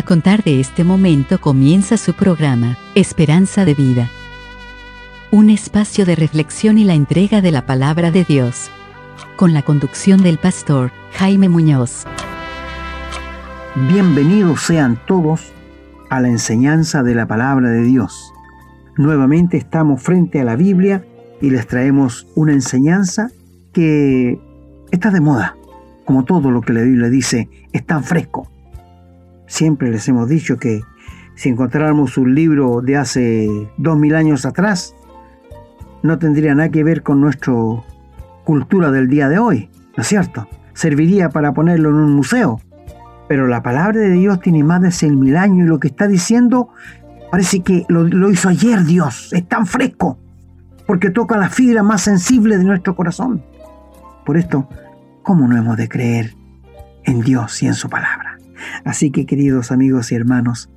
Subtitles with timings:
[0.00, 4.08] A contar de este momento comienza su programa, Esperanza de Vida.
[5.30, 8.70] Un espacio de reflexión y la entrega de la palabra de Dios.
[9.36, 12.06] Con la conducción del pastor Jaime Muñoz.
[13.90, 15.52] Bienvenidos sean todos
[16.08, 18.32] a la enseñanza de la palabra de Dios.
[18.96, 21.04] Nuevamente estamos frente a la Biblia
[21.42, 23.28] y les traemos una enseñanza
[23.74, 24.40] que
[24.92, 25.58] está de moda.
[26.06, 28.48] Como todo lo que la Biblia dice, es tan fresco
[29.50, 30.84] Siempre les hemos dicho que
[31.34, 34.94] si encontráramos un libro de hace dos mil años atrás,
[36.04, 37.52] no tendría nada que ver con nuestra
[38.44, 40.48] cultura del día de hoy, ¿no es cierto?
[40.72, 42.60] Serviría para ponerlo en un museo.
[43.28, 46.06] Pero la palabra de Dios tiene más de seis mil años y lo que está
[46.06, 46.68] diciendo
[47.32, 49.32] parece que lo, lo hizo ayer Dios.
[49.32, 50.16] Es tan fresco
[50.86, 53.42] porque toca la fibra más sensible de nuestro corazón.
[54.24, 54.68] Por esto,
[55.24, 56.36] ¿cómo no hemos de creer
[57.02, 58.29] en Dios y en su palabra?
[58.84, 60.70] Así que queridos amigos y hermanos,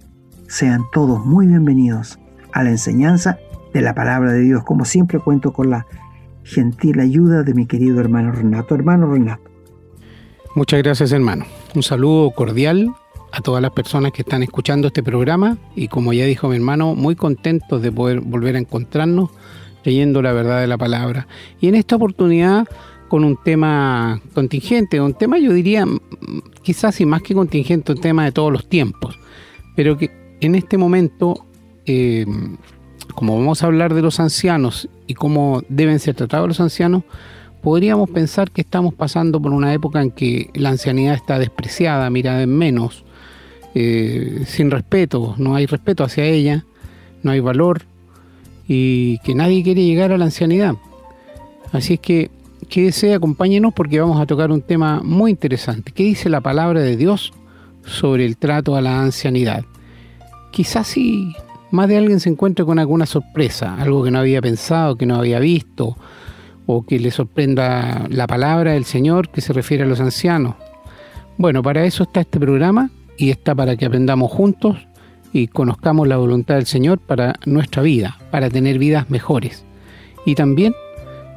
[0.48, 2.20] sean todos muy bienvenidos
[2.52, 3.38] a la enseñanza
[3.73, 4.64] de la palabra de Dios.
[4.64, 5.88] Como siempre cuento con la
[6.44, 8.75] gentil ayuda de mi querido hermano Renato.
[8.75, 9.50] Hermano Renato.
[10.56, 11.45] Muchas gracias hermano.
[11.73, 12.94] Un saludo cordial
[13.31, 16.94] a todas las personas que están escuchando este programa y como ya dijo mi hermano,
[16.94, 19.31] muy contentos de poder volver a encontrarnos
[19.84, 21.28] leyendo la verdad de la palabra.
[21.59, 22.68] Y en esta oportunidad
[23.08, 25.86] con un tema contingente, un tema yo diría
[26.62, 29.20] quizás y más que contingente, un tema de todos los tiempos,
[29.76, 31.46] pero que en este momento,
[31.86, 32.26] eh,
[33.16, 37.04] como vamos a hablar de los ancianos y cómo deben ser tratados los ancianos,
[37.62, 42.44] podríamos pensar que estamos pasando por una época en que la ancianidad está despreciada, mirada
[42.44, 43.06] en menos,
[43.74, 46.66] eh, sin respeto, no hay respeto hacia ella,
[47.24, 47.84] no hay valor
[48.68, 50.76] y que nadie quiere llegar a la ancianidad.
[51.72, 52.30] Así es que
[52.74, 55.92] quédese, acompáñenos porque vamos a tocar un tema muy interesante.
[55.92, 57.32] ¿Qué dice la palabra de Dios
[57.86, 59.64] sobre el trato a la ancianidad?
[60.52, 61.36] Quizás si
[61.70, 65.18] más de alguien se encuentre con alguna sorpresa, algo que no había pensado, que no
[65.18, 65.96] había visto,
[66.66, 70.56] o que le sorprenda la palabra del Señor que se refiere a los ancianos.
[71.38, 72.90] Bueno, para eso está este programa
[73.20, 74.78] y está para que aprendamos juntos
[75.31, 79.64] y conozcamos la voluntad del Señor para nuestra vida, para tener vidas mejores.
[80.26, 80.74] Y también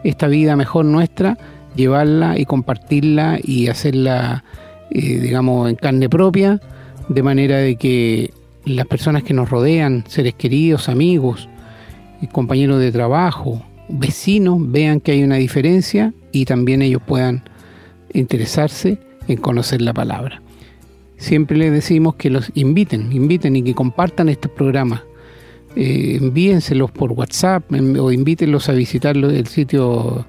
[0.09, 1.37] esta vida mejor nuestra,
[1.75, 4.45] llevarla y compartirla y hacerla,
[4.91, 6.61] eh, digamos, en carne propia,
[7.09, 8.33] de manera de que
[8.65, 11.49] las personas que nos rodean, seres queridos, amigos,
[12.33, 17.43] compañeros de trabajo, vecinos, vean que hay una diferencia y también ellos puedan
[18.13, 20.43] interesarse en conocer la palabra.
[21.19, 25.03] Siempre les decimos que los inviten, inviten y que compartan estos programas
[25.77, 30.25] eh, envíenselos por WhatsApp o invítenlos a visitar el sitio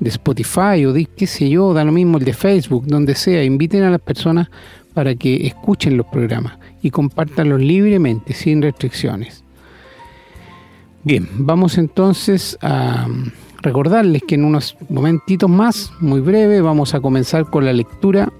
[0.00, 3.44] de Spotify o de qué sé yo, da lo mismo el de Facebook, donde sea,
[3.44, 4.48] inviten a las personas
[4.92, 9.44] para que escuchen los programas y compártanlos libremente, sin restricciones.
[11.04, 13.06] Bien, vamos entonces a
[13.62, 18.32] recordarles que en unos momentitos más, muy breve, vamos a comenzar con la lectura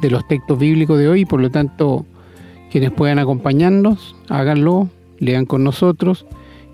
[0.00, 2.06] de los textos bíblicos de hoy, por lo tanto,
[2.70, 4.88] quienes puedan acompañarnos, háganlo
[5.18, 6.26] lean con nosotros.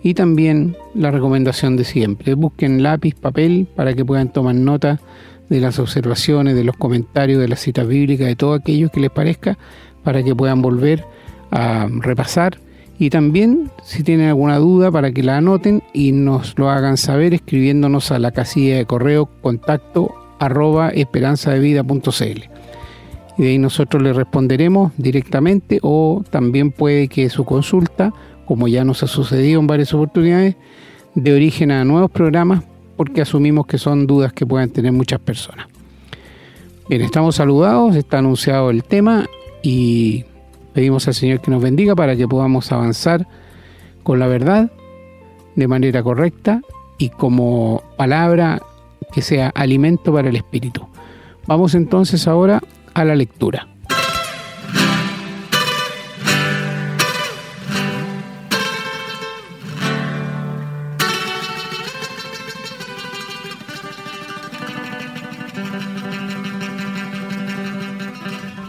[0.02, 2.34] Y también la recomendación de siempre.
[2.34, 5.00] Busquen lápiz, papel para que puedan tomar nota
[5.48, 9.10] de las observaciones, de los comentarios, de las citas bíblicas, de todo aquello que les
[9.10, 9.56] parezca,
[10.02, 11.04] para que puedan volver
[11.50, 12.58] a repasar.
[12.98, 17.34] Y también si tienen alguna duda para que la anoten y nos lo hagan saber
[17.34, 22.54] escribiéndonos a la casilla de correo contacto arroba esperanzadevida.cl
[23.36, 28.12] y de ahí nosotros le responderemos directamente o también puede que su consulta
[28.46, 30.56] como ya nos ha sucedido en varias oportunidades,
[31.14, 32.64] de origen a nuevos programas
[32.96, 35.66] porque asumimos que son dudas que puedan tener muchas personas.
[36.88, 39.26] Bien, estamos saludados, está anunciado el tema
[39.62, 40.24] y
[40.72, 43.26] pedimos al Señor que nos bendiga para que podamos avanzar
[44.02, 44.70] con la verdad
[45.56, 46.60] de manera correcta
[46.98, 48.60] y como palabra
[49.12, 50.86] que sea alimento para el espíritu.
[51.46, 52.62] Vamos entonces ahora
[52.92, 53.73] a la lectura.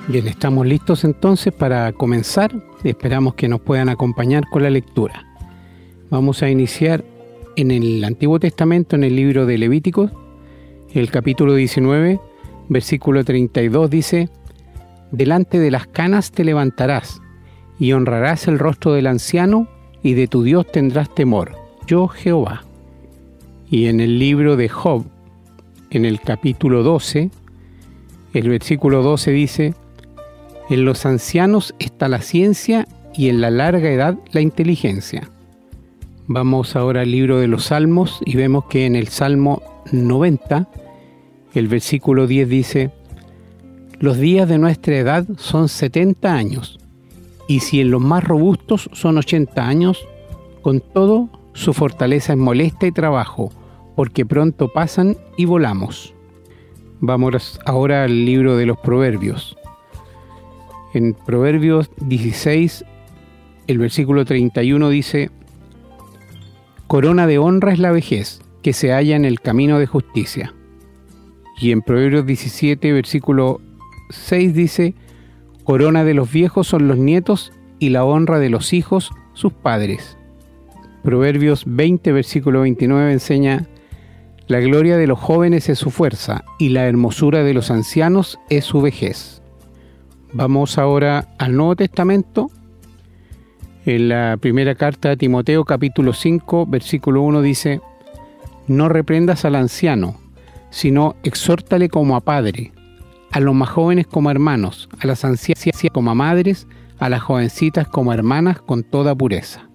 [0.08, 2.54] Bien, estamos listos entonces para comenzar.
[2.84, 5.26] Esperamos que nos puedan acompañar con la lectura.
[6.12, 7.04] Vamos a iniciar
[7.56, 10.12] en el Antiguo Testamento, en el libro de Levíticos,
[10.94, 12.20] el capítulo 19,
[12.70, 14.30] versículo 32 dice,
[15.12, 17.22] Delante de las canas te levantarás
[17.80, 19.68] y honrarás el rostro del anciano
[20.04, 21.56] y de tu Dios tendrás temor,
[21.88, 22.64] yo Jehová.
[23.70, 25.06] Y en el libro de Job,
[25.96, 27.32] en el capítulo 12,
[28.34, 29.74] el versículo 12 dice,
[30.70, 35.30] En los ancianos está la ciencia y en la larga edad la inteligencia.
[36.28, 39.62] Vamos ahora al libro de los Salmos y vemos que en el Salmo
[39.94, 40.68] 90,
[41.54, 42.92] el versículo 10 dice,
[43.98, 46.78] Los días de nuestra edad son 70 años,
[47.48, 50.06] y si en los más robustos son 80 años,
[50.62, 53.54] con todo su fortaleza es molesta y trabajo,
[53.96, 56.14] porque pronto pasan y volamos.
[57.00, 59.58] Vamos ahora al libro de los Proverbios.
[60.94, 62.86] En Proverbios 16,
[63.68, 65.30] el versículo 31 dice,
[66.88, 70.54] Corona de honra es la vejez, que se halla en el camino de justicia.
[71.60, 73.62] Y en Proverbios 17, versículo
[74.10, 74.94] 6 dice,
[75.64, 80.18] Corona de los viejos son los nietos y la honra de los hijos sus padres.
[81.04, 83.68] Proverbios 20, versículo 29 enseña,
[84.48, 88.64] La gloria de los jóvenes es su fuerza y la hermosura de los ancianos es
[88.64, 89.42] su vejez.
[90.34, 92.52] Vamos ahora al Nuevo Testamento
[93.88, 97.82] en la primera carta de Timoteo capítulo 5 versículo 1 dice,
[98.68, 100.20] No reprendas al anciano,
[100.70, 102.72] sino exhórtale como a padre,
[103.32, 106.68] a los más jóvenes como hermanos, a las ancianas como a madres,
[107.00, 109.68] a las jovencitas como hermanas con toda pureza.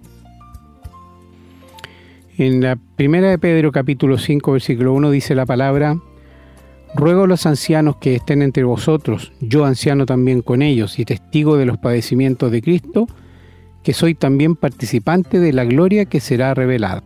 [2.41, 5.99] En la primera de Pedro capítulo 5 versículo 1 dice la palabra,
[6.95, 11.55] Ruego a los ancianos que estén entre vosotros, yo anciano también con ellos y testigo
[11.55, 13.05] de los padecimientos de Cristo,
[13.83, 17.03] que soy también participante de la gloria que será revelada.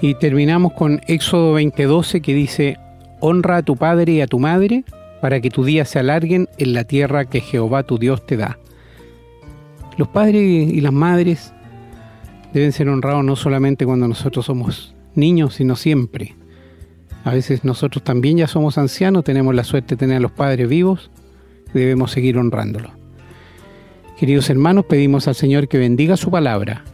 [0.00, 2.76] Y terminamos con Éxodo 20:12 que dice,
[3.20, 4.82] Honra a tu padre y a tu madre,
[5.20, 8.58] para que tus días se alarguen en la tierra que Jehová tu Dios te da.
[9.96, 11.54] Los padres y las madres
[12.54, 16.36] deben ser honrados no solamente cuando nosotros somos niños, sino siempre.
[17.24, 20.68] A veces nosotros también ya somos ancianos, tenemos la suerte de tener a los padres
[20.68, 21.10] vivos,
[21.74, 22.92] debemos seguir honrándolos.
[24.18, 26.84] Queridos hermanos, pedimos al Señor que bendiga su palabra,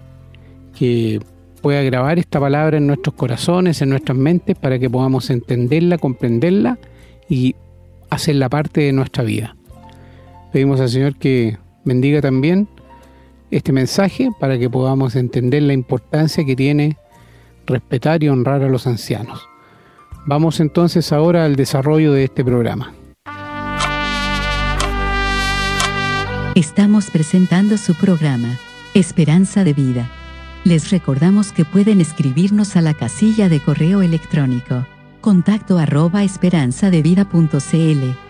[0.77, 1.21] que
[1.61, 6.79] pueda grabar esta palabra en nuestros corazones, en nuestras mentes, para que podamos entenderla, comprenderla
[7.29, 7.55] y
[8.09, 9.57] hacerla parte de nuestra vida.
[10.53, 12.67] Pedimos al Señor que bendiga también
[13.51, 16.97] este mensaje para que podamos entender la importancia que tiene
[17.67, 19.49] respetar y honrar a los ancianos.
[20.27, 22.95] Vamos entonces ahora al desarrollo de este programa.
[26.55, 28.59] Estamos presentando su programa,
[28.93, 30.11] Esperanza de Vida.
[30.65, 34.85] Les recordamos que pueden escribirnos a la casilla de correo electrónico,
[35.21, 38.30] contacto arroba esperanzadevida.cl.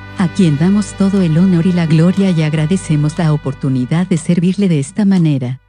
[0.17, 4.67] a quien damos todo el honor y la gloria y agradecemos la oportunidad de servirle
[4.69, 5.59] de esta manera.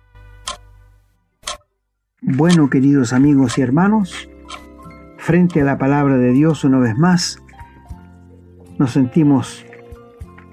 [2.20, 4.28] Bueno, queridos amigos y hermanos,
[5.18, 7.38] frente a la palabra de Dios una vez más,
[8.78, 9.64] nos sentimos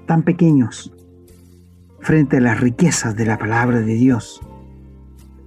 [0.06, 0.92] tan pequeños,
[2.00, 4.40] frente a las riquezas de la palabra de Dios.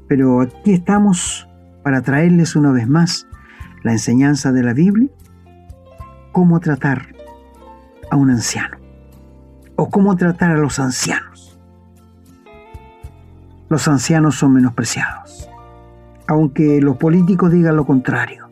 [0.07, 1.47] Pero aquí estamos
[1.83, 3.27] para traerles una vez más
[3.83, 5.09] la enseñanza de la Biblia,
[6.31, 7.12] cómo tratar
[8.13, 8.77] a un anciano
[9.75, 11.58] o cómo tratar a los ancianos.
[13.70, 15.50] Los ancianos son menospreciados,
[16.27, 18.50] aunque los políticos digan lo contrario.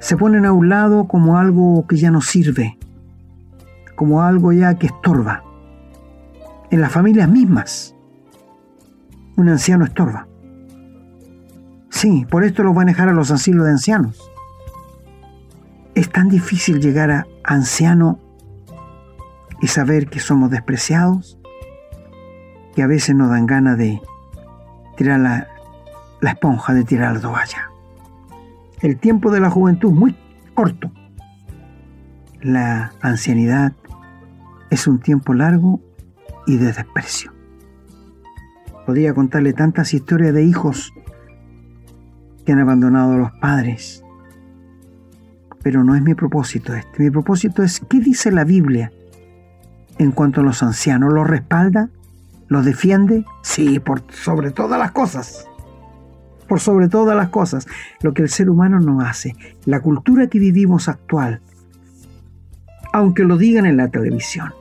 [0.00, 2.76] Se ponen a un lado como algo que ya no sirve,
[3.94, 5.44] como algo ya que estorba
[6.72, 7.94] en las familias mismas.
[9.36, 10.26] Un anciano estorba.
[11.90, 14.20] Sí, por esto los van a dejar a los asilos de ancianos.
[15.94, 18.18] Es tan difícil llegar a anciano
[19.62, 21.38] y saber que somos despreciados
[22.74, 24.02] que a veces nos dan ganas de
[24.96, 25.48] tirar la,
[26.20, 27.70] la esponja, de tirar la toalla.
[28.80, 30.16] El tiempo de la juventud es muy
[30.54, 30.90] corto.
[32.40, 33.72] La ancianidad
[34.70, 35.80] es un tiempo largo
[36.46, 37.32] y de desprecio.
[38.84, 40.92] Podría contarle tantas historias de hijos
[42.44, 44.02] que han abandonado a los padres,
[45.62, 47.04] pero no es mi propósito este.
[47.04, 48.90] Mi propósito es qué dice la Biblia
[49.98, 51.12] en cuanto a los ancianos.
[51.12, 51.88] ¿Los respalda?
[52.48, 53.24] ¿Los defiende?
[53.42, 55.46] Sí, por sobre todas las cosas.
[56.48, 57.66] Por sobre todas las cosas.
[58.00, 59.36] Lo que el ser humano no hace.
[59.64, 61.40] La cultura que vivimos actual.
[62.92, 64.52] Aunque lo digan en la televisión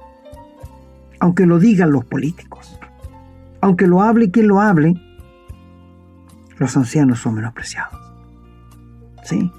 [1.21, 2.79] aunque lo digan los políticos,
[3.61, 4.99] aunque lo hable quien lo hable,
[6.57, 7.93] los ancianos son menospreciados.
[9.23, 9.51] ¿Sí?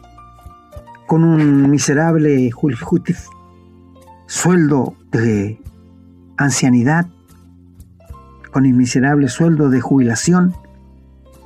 [1.06, 2.50] Con un miserable
[4.26, 5.60] sueldo de
[6.36, 7.06] ancianidad,
[8.52, 10.54] con el miserable sueldo de jubilación,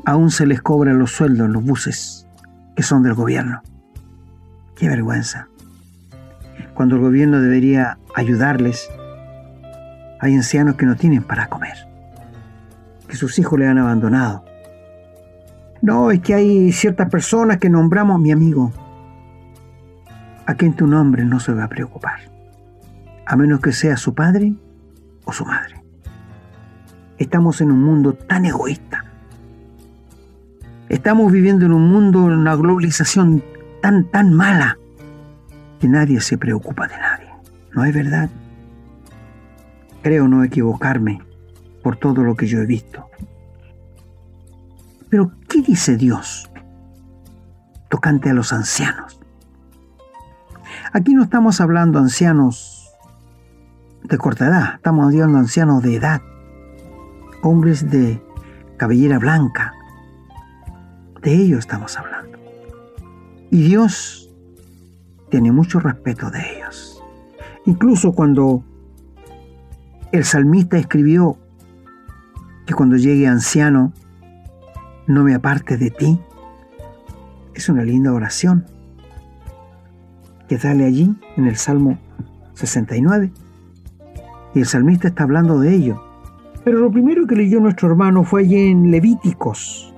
[0.04, 2.26] aún se les cobra los sueldos en los buses
[2.76, 3.62] que son del gobierno.
[4.76, 5.48] Qué vergüenza.
[6.74, 8.90] Cuando el gobierno debería ayudarles,
[10.20, 11.88] hay ancianos que no tienen para comer,
[13.08, 14.44] que sus hijos le han abandonado.
[15.80, 18.72] No, es que hay ciertas personas que nombramos mi amigo,
[20.44, 22.20] a quien tu nombre no se va a preocupar,
[23.26, 24.54] a menos que sea su padre
[25.24, 25.82] o su madre.
[27.18, 29.04] Estamos en un mundo tan egoísta.
[30.88, 33.42] Estamos viviendo en un mundo, en una globalización
[33.82, 34.78] tan, tan mala,
[35.80, 37.28] que nadie se preocupa de nadie.
[37.72, 38.30] ¿No es verdad?
[40.02, 41.20] Creo no equivocarme
[41.82, 43.10] por todo lo que yo he visto.
[45.08, 46.48] Pero, ¿qué dice Dios
[47.88, 49.20] tocante a los ancianos?
[50.92, 52.75] Aquí no estamos hablando ancianos
[54.08, 56.22] de edad, estamos hablando ancianos de edad,
[57.42, 58.22] hombres de
[58.76, 59.74] cabellera blanca.
[61.22, 62.38] De ellos estamos hablando.
[63.50, 64.30] Y Dios
[65.28, 67.02] tiene mucho respeto de ellos.
[67.64, 68.62] Incluso cuando
[70.12, 71.36] el salmista escribió
[72.64, 73.92] que cuando llegue anciano,
[75.08, 76.20] no me aparte de ti.
[77.54, 78.66] Es una linda oración
[80.48, 81.98] que sale allí en el Salmo
[82.54, 83.32] 69.
[84.56, 86.02] Y el salmista está hablando de ello.
[86.64, 89.92] Pero lo primero que leyó nuestro hermano fue allí en Levíticos,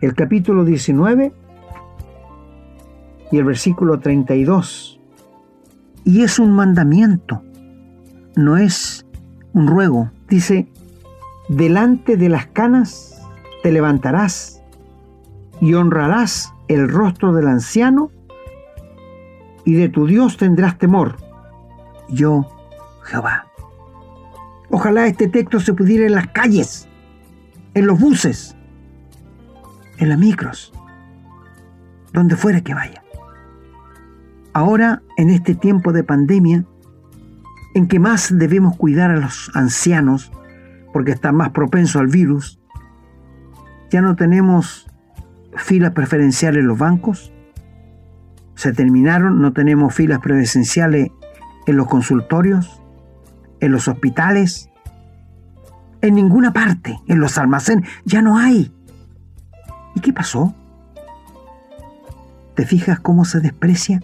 [0.00, 1.32] el capítulo 19
[3.32, 5.00] y el versículo 32.
[6.04, 7.42] Y es un mandamiento,
[8.36, 9.04] no es
[9.54, 10.12] un ruego.
[10.28, 10.68] Dice,
[11.48, 13.20] delante de las canas
[13.64, 14.62] te levantarás
[15.60, 18.12] y honrarás el rostro del anciano
[19.64, 21.16] y de tu Dios tendrás temor.
[22.08, 22.53] Yo,
[23.04, 23.46] Jehová.
[24.70, 26.88] Ojalá este texto se pudiera en las calles,
[27.74, 28.56] en los buses,
[29.98, 30.72] en las micros,
[32.12, 33.02] donde fuera que vaya.
[34.52, 36.64] Ahora, en este tiempo de pandemia,
[37.74, 40.32] en que más debemos cuidar a los ancianos,
[40.92, 42.60] porque están más propensos al virus,
[43.90, 44.86] ya no tenemos
[45.56, 47.32] filas preferenciales en los bancos,
[48.54, 51.10] se terminaron, no tenemos filas presenciales
[51.66, 52.80] en los consultorios,
[53.64, 54.70] en los hospitales,
[56.00, 58.72] en ninguna parte, en los almacenes, ya no hay.
[59.94, 60.54] ¿Y qué pasó?
[62.54, 64.00] ¿Te fijas cómo se desprecia?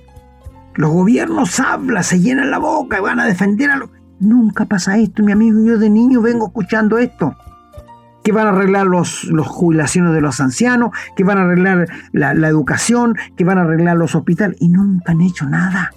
[0.74, 3.90] Los gobiernos hablan, se llenan la boca y van a defender a los...
[4.18, 5.62] Nunca pasa esto, mi amigo.
[5.62, 7.36] Yo de niño vengo escuchando esto.
[8.24, 12.34] Que van a arreglar los, los jubilaciones de los ancianos, que van a arreglar la,
[12.34, 14.56] la educación, que van a arreglar los hospitales.
[14.60, 15.90] Y nunca han hecho nada.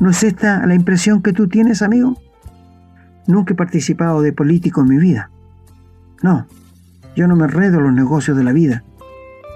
[0.00, 2.16] ¿No es esta la impresión que tú tienes, amigo?
[3.26, 5.30] Nunca he participado de político en mi vida.
[6.22, 6.46] No,
[7.16, 8.82] yo no me enredo en los negocios de la vida.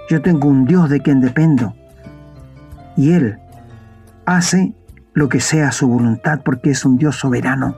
[0.09, 1.75] Yo tengo un Dios de quien dependo.
[2.95, 3.37] Y Él
[4.25, 4.73] hace
[5.13, 7.75] lo que sea su voluntad porque es un Dios soberano.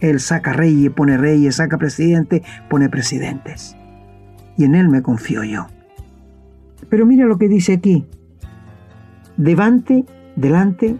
[0.00, 3.76] Él saca reyes, pone reyes, saca presidentes, pone presidentes.
[4.56, 5.66] Y en Él me confío yo.
[6.88, 8.06] Pero mira lo que dice aquí.
[9.36, 10.04] Delante,
[10.36, 10.96] delante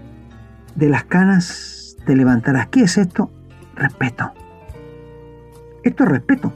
[0.74, 2.68] de las canas te levantarás.
[2.68, 3.30] ¿Qué es esto?
[3.74, 4.32] Respeto.
[5.82, 6.52] Esto es respeto.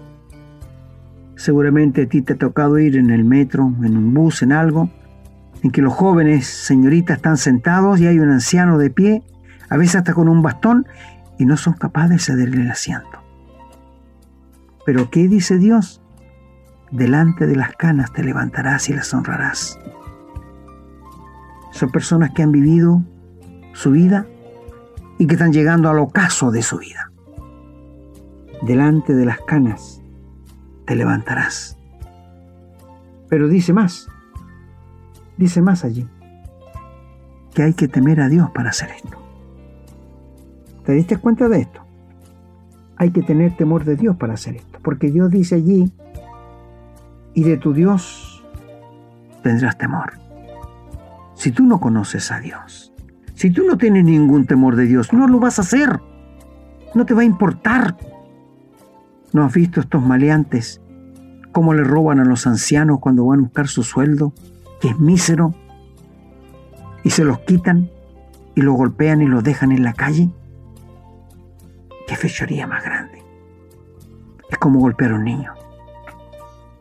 [1.37, 4.91] Seguramente a ti te ha tocado ir en el metro, en un bus, en algo,
[5.63, 9.23] en que los jóvenes señoritas están sentados y hay un anciano de pie,
[9.69, 10.87] a veces hasta con un bastón,
[11.39, 13.19] y no son capaces de cederle el asiento.
[14.87, 16.01] Pero ¿qué dice Dios?
[16.91, 19.79] Delante de las canas te levantarás y las honrarás.
[21.73, 23.03] Son personas que han vivido
[23.75, 24.27] su vida
[25.19, 27.13] y que están llegando al ocaso de su vida.
[28.63, 30.01] Delante de las canas
[30.87, 31.77] te levantarás.
[33.29, 34.09] Pero dice más,
[35.37, 36.09] Dice más allí
[37.55, 39.17] que hay que temer a Dios para hacer esto.
[40.85, 41.83] ¿Te diste cuenta de esto?
[42.97, 45.93] Hay que tener temor de Dios para hacer esto, porque Dios dice allí,
[47.33, 48.45] y de tu Dios
[49.43, 50.15] tendrás temor.
[51.35, 52.93] Si tú no conoces a Dios,
[53.35, 56.01] si tú no tienes ningún temor de Dios, no lo vas a hacer.
[56.95, 57.97] No te va a importar.
[59.33, 60.81] ¿No has visto estos maleantes
[61.53, 64.33] cómo le roban a los ancianos cuando van a buscar su sueldo?
[64.85, 65.55] que es mísero,
[67.03, 67.91] y se los quitan
[68.55, 70.29] y lo golpean y los dejan en la calle,
[72.07, 73.23] qué fechoría más grande.
[74.61, 75.53] como golpear a un niño.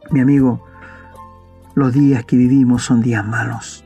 [0.10, 0.66] Mi amigo,
[1.76, 3.84] los días que vivimos son días malos.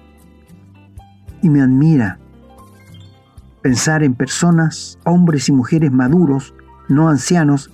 [1.41, 2.19] Y me admira
[3.61, 6.53] pensar en personas, hombres y mujeres maduros,
[6.87, 7.71] no ancianos,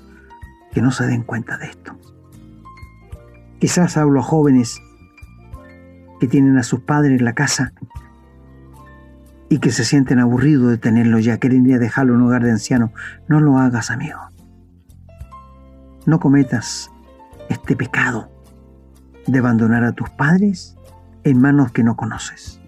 [0.72, 1.96] que no se den cuenta de esto.
[3.60, 4.82] Quizás hablo a jóvenes
[6.20, 7.74] que tienen a sus padres en la casa
[9.50, 12.52] y que se sienten aburridos de tenerlos ya, quieren ir dejarlo en un hogar de
[12.52, 12.90] ancianos.
[13.28, 14.20] No lo hagas, amigo.
[16.06, 16.90] No cometas
[17.50, 18.32] este pecado
[19.28, 20.76] de abandonar a tus padres
[21.24, 22.63] en manos que no conoces.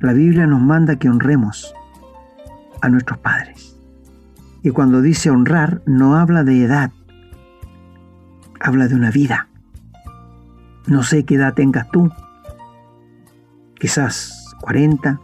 [0.00, 1.74] La Biblia nos manda que honremos
[2.80, 3.78] a nuestros padres.
[4.62, 6.90] Y cuando dice honrar, no habla de edad,
[8.58, 9.48] habla de una vida.
[10.86, 12.10] No sé qué edad tengas tú,
[13.78, 15.20] quizás 40,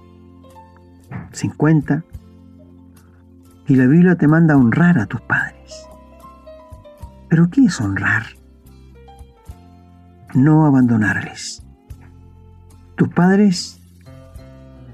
[1.32, 2.04] 50,
[3.68, 5.88] y la Biblia te manda honrar a tus padres.
[7.30, 8.26] ¿Pero qué es honrar?
[10.34, 11.64] No abandonarles.
[12.96, 13.75] Tus padres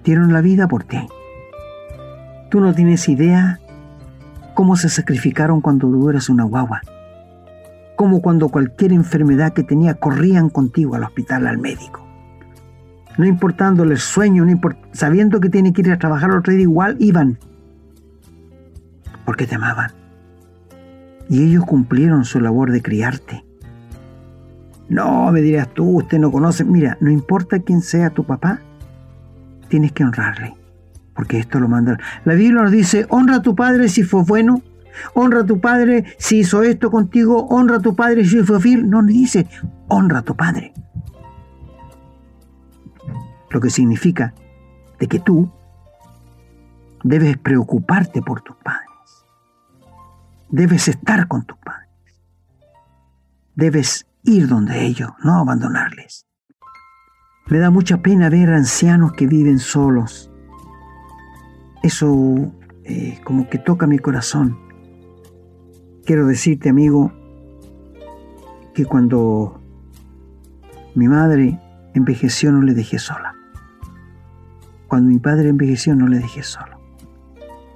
[0.05, 0.99] dieron la vida por ti.
[2.51, 3.61] Tú no tienes idea
[4.55, 6.83] cómo se sacrificaron cuando tú eras una guagua.
[7.97, 12.07] Como cuando cualquier enfermedad que tenía corrían contigo al hospital, al médico.
[13.19, 14.61] No importándole el sueño, no
[14.93, 17.39] sabiendo que tiene que ir a trabajar otro día, igual iban.
[19.25, 19.93] Porque te amaban.
[21.29, 23.45] Y ellos cumplieron su labor de criarte.
[24.89, 26.65] No, me dirás tú, usted no conoce.
[26.65, 28.61] Mira, no importa quién sea tu papá,
[29.73, 30.55] tienes que honrarle,
[31.15, 31.99] porque esto lo manda.
[32.27, 34.61] La Biblia nos dice, honra a tu padre si fue bueno,
[35.15, 38.91] honra a tu padre si hizo esto contigo, honra a tu padre si fue fiel.
[38.91, 39.49] No, dice,
[39.89, 40.75] honra a tu padre.
[43.49, 44.35] Lo que significa
[44.99, 45.51] de que tú
[47.03, 48.91] debes preocuparte por tus padres.
[50.51, 51.89] Debes estar con tus padres.
[53.55, 56.27] Debes ir donde ellos, no abandonarles.
[57.49, 60.31] Me da mucha pena ver ancianos que viven solos.
[61.83, 62.53] Eso
[62.85, 64.59] eh, como que toca mi corazón.
[66.05, 67.13] Quiero decirte, amigo,
[68.75, 69.61] que cuando
[70.95, 71.61] mi madre
[71.95, 73.35] envejeció no le dejé sola.
[74.89, 76.79] Cuando mi padre envejeció no le dejé solo.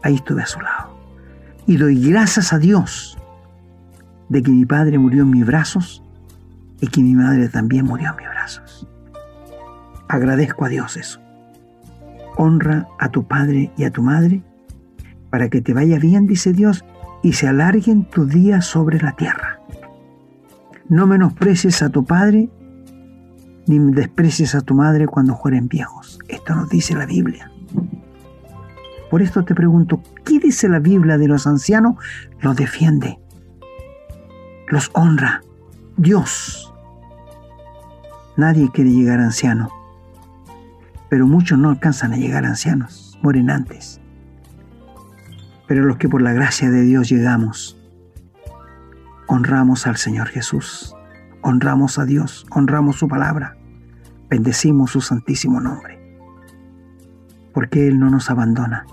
[0.02, 0.96] Ahí estuve a su lado.
[1.66, 3.18] Y doy gracias a Dios
[4.28, 6.02] de que mi padre murió en mis brazos
[6.80, 8.88] y que mi madre también murió en mis brazos.
[10.08, 11.20] Agradezco a Dios eso.
[12.36, 14.42] Honra a tu padre y a tu madre
[15.30, 16.84] para que te vaya bien, dice Dios,
[17.22, 19.60] y se alarguen tus días sobre la tierra.
[20.88, 22.48] No menosprecies a tu padre
[23.66, 26.20] ni desprecies a tu madre cuando fueren viejos.
[26.28, 27.50] Esto nos dice la Biblia.
[29.10, 31.96] Por esto te pregunto, ¿qué dice la Biblia de los ancianos?
[32.40, 33.18] Los defiende,
[34.68, 35.42] los honra.
[35.96, 36.72] Dios.
[38.36, 39.75] Nadie quiere llegar anciano
[41.08, 44.00] pero muchos no alcanzan a llegar ancianos, mueren antes.
[45.66, 47.80] Pero los que por la gracia de Dios llegamos,
[49.26, 50.94] honramos al Señor Jesús,
[51.42, 53.56] honramos a Dios, honramos su palabra,
[54.28, 56.18] bendecimos su santísimo nombre,
[57.52, 58.86] porque Él no nos abandona.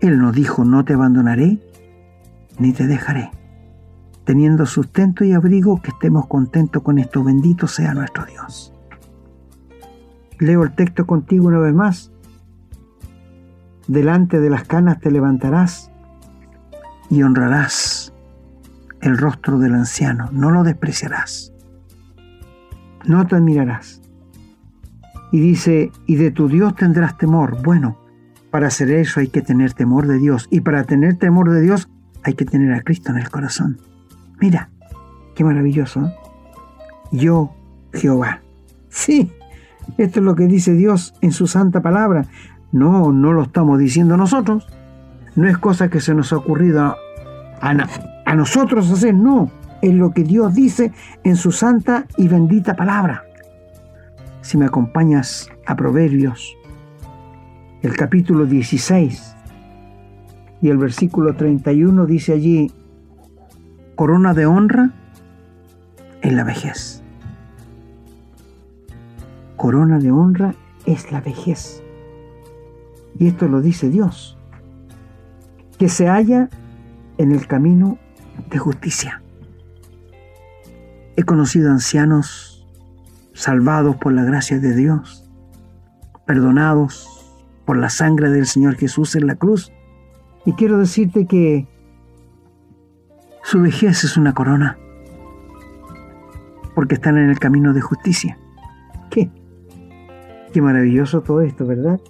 [0.00, 1.60] Él nos dijo, no te abandonaré
[2.58, 3.30] ni te dejaré.
[4.24, 8.72] Teniendo sustento y abrigo, que estemos contentos con esto, bendito sea nuestro Dios.
[10.40, 12.10] Leo el texto contigo una vez más.
[13.86, 15.90] Delante de las canas te levantarás
[17.10, 18.12] y honrarás
[19.00, 21.52] el rostro del anciano, no lo despreciarás,
[23.04, 24.00] no te admirarás.
[25.32, 27.62] Y dice, y de tu Dios tendrás temor.
[27.62, 27.98] Bueno,
[28.50, 30.48] para hacer eso hay que tener temor de Dios.
[30.50, 31.88] Y para tener temor de Dios
[32.22, 33.78] hay que tener a Cristo en el corazón.
[34.40, 34.70] Mira,
[35.34, 36.04] qué maravilloso.
[36.04, 36.14] ¿eh?
[37.12, 37.54] Yo,
[37.92, 38.42] Jehová.
[38.88, 39.32] Sí,
[39.98, 42.26] esto es lo que dice Dios en su santa palabra.
[42.72, 44.66] No, no lo estamos diciendo nosotros.
[45.36, 46.96] No es cosa que se nos ha ocurrido
[47.60, 49.50] a, nosotros hacer, no.
[49.82, 50.92] Es lo que Dios dice
[51.24, 53.24] en su santa y bendita palabra.
[54.42, 56.56] Si me acompañas a Proverbios,
[57.82, 59.36] el capítulo 16
[60.62, 62.72] y el versículo 31 dice allí,
[63.94, 64.90] corona de honra
[66.22, 66.99] en la vejez
[69.60, 70.54] corona de honra
[70.86, 71.82] es la vejez.
[73.18, 74.38] Y esto lo dice Dios,
[75.78, 76.48] que se halla
[77.18, 77.98] en el camino
[78.48, 79.22] de justicia.
[81.14, 82.66] He conocido ancianos
[83.34, 85.28] salvados por la gracia de Dios,
[86.24, 87.30] perdonados
[87.66, 89.70] por la sangre del Señor Jesús en la cruz.
[90.46, 91.68] Y quiero decirte que
[93.42, 94.78] Su vejez es una corona,
[96.74, 98.39] porque están en el camino de justicia.
[100.52, 100.60] ¿Qué?
[100.60, 102.00] Maravilloso todo esto, ¿verdad?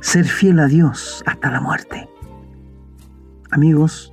[0.00, 2.08] Ser fiel a Dios hasta la muerte.
[3.50, 4.12] Amigos,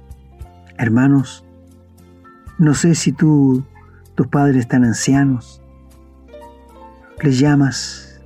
[0.78, 1.46] hermanos,
[2.60, 3.64] no sé si tú,
[4.16, 5.62] tus padres están ancianos,
[7.24, 8.22] les llamas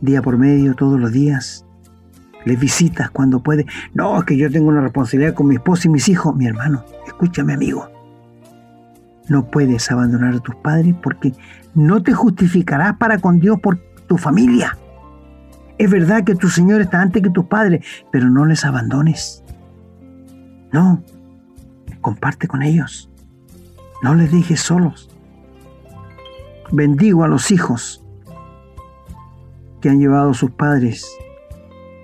[0.00, 1.66] día por medio, todos los días,
[2.44, 3.66] les visitas cuando puedes.
[3.94, 6.36] No, es que yo tengo una responsabilidad con mi esposa y mis hijos.
[6.36, 7.88] Mi hermano, escúchame amigo,
[9.28, 11.32] no puedes abandonar a tus padres porque
[11.74, 14.76] no te justificarás para con Dios por tu familia.
[15.78, 19.42] Es verdad que tu Señor está antes que tus padres, pero no les abandones.
[20.72, 21.02] No,
[22.00, 23.10] comparte con ellos.
[24.02, 25.10] No les dejes solos.
[26.70, 28.04] Bendigo a los hijos
[29.80, 31.06] que han llevado a sus padres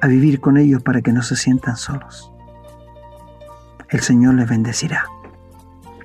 [0.01, 2.33] a vivir con ellos para que no se sientan solos.
[3.89, 5.05] El Señor les bendecirá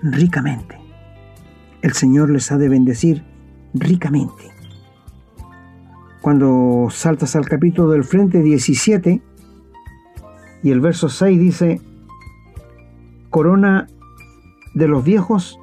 [0.01, 0.84] ricamente.
[1.85, 3.23] El Señor les ha de bendecir
[3.75, 4.51] ricamente.
[6.19, 9.21] Cuando saltas al capítulo del frente 17
[10.63, 11.81] y el verso 6 dice,
[13.29, 13.85] corona
[14.73, 15.59] de los viejos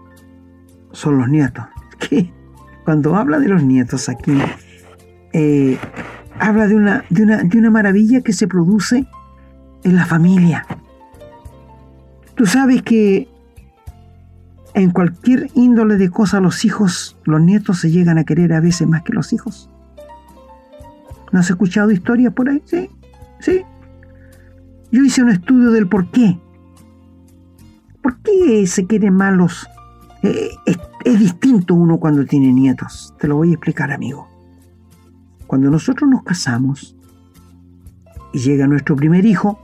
[0.92, 1.64] son los nietos.
[1.98, 2.32] ¿Qué?
[2.84, 4.38] Cuando habla de los nietos aquí,
[5.32, 5.76] eh,
[6.38, 9.08] habla de una, de, una, de una maravilla que se produce
[9.82, 10.68] en la familia.
[12.36, 13.31] Tú sabes que
[14.74, 18.88] en cualquier índole de cosa los hijos, los nietos se llegan a querer a veces
[18.88, 19.68] más que los hijos.
[21.30, 22.62] ¿No has escuchado historias por ahí?
[22.66, 22.90] Sí,
[23.40, 23.62] sí.
[24.90, 26.38] Yo hice un estudio del por qué.
[28.02, 29.68] ¿Por qué se quieren más.
[30.22, 30.50] Eh,
[31.04, 33.14] es distinto uno cuando tiene nietos.
[33.18, 34.28] Te lo voy a explicar, amigo.
[35.46, 36.96] Cuando nosotros nos casamos
[38.32, 39.58] y llega nuestro primer hijo,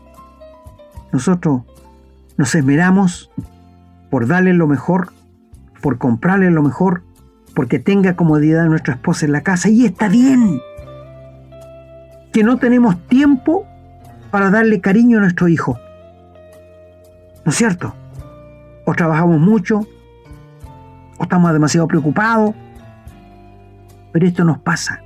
[1.12, 1.62] nosotros
[2.36, 3.30] nos esmeramos
[4.10, 5.12] por darle lo mejor,
[5.80, 7.02] por comprarle lo mejor,
[7.54, 10.60] porque tenga comodidad nuestra esposa en la casa y está bien.
[12.32, 13.66] Que no tenemos tiempo
[14.30, 15.78] para darle cariño a nuestro hijo.
[17.44, 17.94] ¿No es cierto?
[18.84, 19.80] O trabajamos mucho,
[21.18, 22.54] o estamos demasiado preocupados,
[24.12, 25.02] pero esto nos pasa.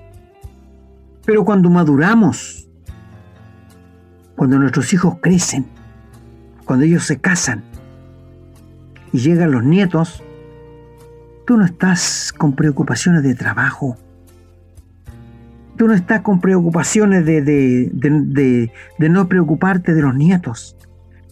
[1.24, 2.68] Pero cuando maduramos,
[4.36, 5.66] cuando nuestros hijos crecen,
[6.64, 7.62] cuando ellos se casan,
[9.12, 10.22] y llegan los nietos,
[11.46, 13.96] tú no estás con preocupaciones de trabajo.
[15.76, 20.76] Tú no estás con preocupaciones de, de, no preocuparte de los nietos.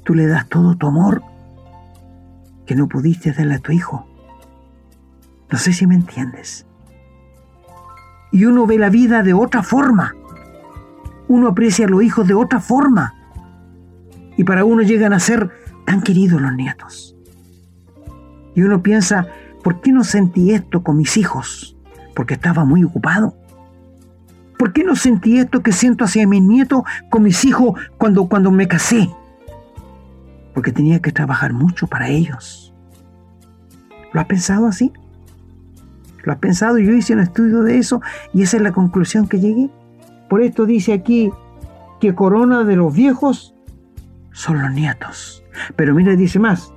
[0.04, 1.22] Tú le das todo tu amor
[2.66, 4.06] que no pudiste darle a tu hijo.
[5.50, 6.66] No sé si me entiendes.
[8.32, 10.14] Y uno ve la vida de otra forma.
[11.28, 13.14] Uno aprecia a los hijos de otra forma.
[14.36, 15.50] Y para uno llegan a ser
[15.84, 17.16] tan queridos los nietos.
[18.54, 19.26] Y uno piensa,
[19.62, 21.76] ¿por qué no sentí esto con mis hijos?
[22.14, 23.36] Porque estaba muy ocupado.
[24.58, 28.50] ¿Por qué no sentí esto que siento hacia mis nietos con mis hijos cuando, cuando
[28.50, 29.08] me casé?
[30.52, 32.74] Porque tenía que trabajar mucho para ellos.
[34.12, 34.92] ¿Lo has pensado así?
[36.24, 36.78] ¿Lo has pensado?
[36.78, 38.02] Yo hice un estudio de eso
[38.34, 39.70] y esa es la conclusión que llegué.
[40.28, 41.30] Por esto dice aquí
[42.00, 43.54] que corona de los viejos
[44.32, 45.42] son los nietos.
[45.76, 46.72] Pero mira, dice más,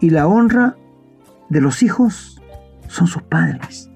[0.00, 0.76] y la honra
[1.48, 2.40] de los hijos
[2.88, 3.90] son sus padres.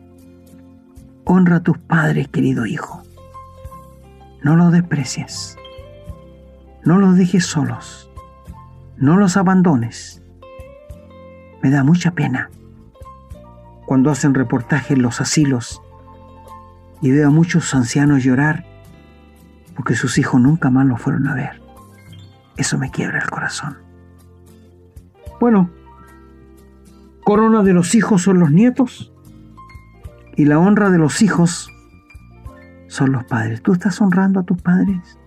[1.24, 3.02] Honra a tus padres, querido hijo.
[4.42, 5.56] No los desprecies.
[6.84, 8.10] No los dejes solos.
[8.96, 10.22] No los abandones.
[11.62, 12.50] Me da mucha pena
[13.86, 15.80] cuando hacen reportajes en los asilos
[17.00, 18.64] y veo a muchos ancianos llorar
[19.76, 21.62] porque sus hijos nunca más los fueron a ver.
[22.56, 23.78] Eso me quiebra el corazón.
[25.40, 25.70] Bueno,
[27.24, 29.12] corona de los hijos son los nietos
[30.36, 31.70] y la honra de los hijos
[32.88, 33.62] son los padres.
[33.62, 35.18] ¿Tú estás honrando a tus padres?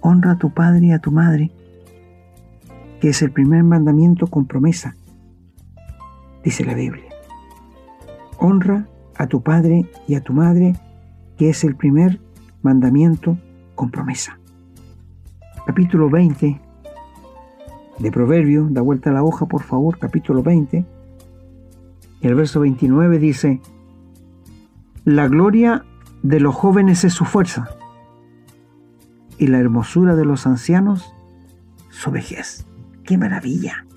[0.00, 1.50] Honra a tu padre y a tu madre,
[3.00, 4.96] que es el primer mandamiento con promesa,
[6.44, 7.08] dice la Biblia.
[8.38, 10.76] Honra a tu padre y a tu madre,
[11.36, 12.20] que es el primer
[12.62, 13.38] mandamiento
[13.74, 14.38] con promesa.
[15.66, 16.67] Capítulo 20
[17.98, 20.84] de Proverbio, da vuelta a la hoja por favor, capítulo 20,
[22.20, 23.60] y el verso 29 dice,
[25.04, 25.84] la gloria
[26.22, 27.68] de los jóvenes es su fuerza,
[29.38, 31.14] y la hermosura de los ancianos
[31.90, 32.66] su vejez.
[33.04, 33.84] ¡Qué maravilla!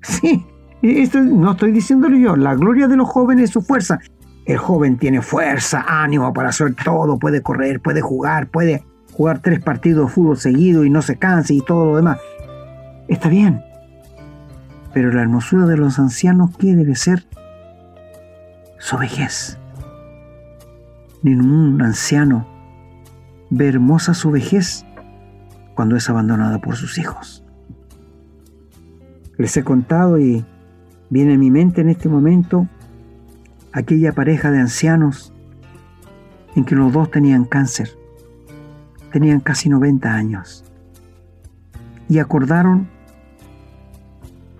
[0.00, 0.46] Sí,
[0.80, 3.98] esto no estoy diciéndolo yo, la gloria de los jóvenes es su fuerza.
[4.46, 9.60] El joven tiene fuerza, ánimo para hacer todo, puede correr, puede jugar, puede jugar tres
[9.60, 12.18] partidos de fútbol seguido y no se canse y todo lo demás.
[13.08, 13.64] Está bien.
[14.92, 17.26] Pero la hermosura de los ancianos, ¿qué debe ser?
[18.78, 19.58] Su vejez.
[21.22, 22.46] Ningún anciano
[23.50, 24.84] ve hermosa su vejez
[25.74, 27.44] cuando es abandonada por sus hijos.
[29.36, 30.44] Les he contado y
[31.10, 32.68] viene a mi mente en este momento
[33.72, 35.32] aquella pareja de ancianos
[36.56, 37.90] en que los dos tenían cáncer,
[39.12, 40.64] tenían casi 90 años,
[42.08, 42.88] y acordaron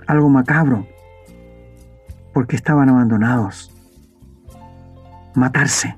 [0.09, 0.89] algo macabro,
[2.33, 3.71] porque estaban abandonados,
[5.35, 5.97] matarse.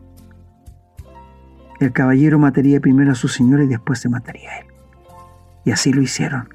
[1.78, 4.66] El caballero mataría primero a su señora y después se mataría a él.
[5.64, 6.52] Y así lo hicieron.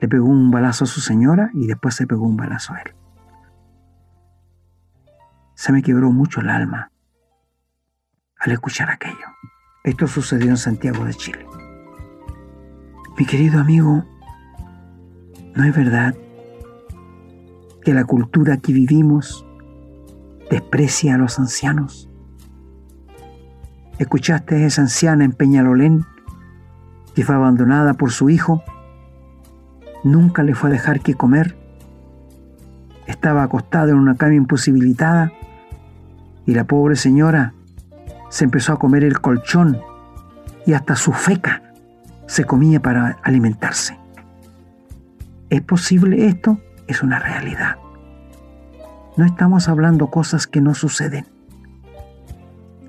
[0.00, 2.94] Le pegó un balazo a su señora y después se pegó un balazo a él.
[5.54, 6.90] Se me quebró mucho el alma
[8.38, 9.26] al escuchar aquello.
[9.84, 11.46] Esto sucedió en Santiago de Chile.
[13.18, 14.04] Mi querido amigo,
[15.54, 16.14] ¿no es verdad
[17.84, 19.46] que la cultura que vivimos
[20.50, 22.10] desprecia a los ancianos?
[23.98, 26.04] ¿Escuchaste a esa anciana en Peñalolén
[27.14, 28.64] que fue abandonada por su hijo?
[30.02, 31.56] Nunca le fue a dejar que comer.
[33.06, 35.32] Estaba acostada en una cama imposibilitada
[36.46, 37.54] y la pobre señora
[38.30, 39.78] se empezó a comer el colchón
[40.66, 41.62] y hasta su feca
[42.26, 43.98] se comía para alimentarse.
[45.50, 46.58] ¿Es posible esto?
[46.86, 47.76] Es una realidad.
[49.16, 51.26] No estamos hablando cosas que no suceden.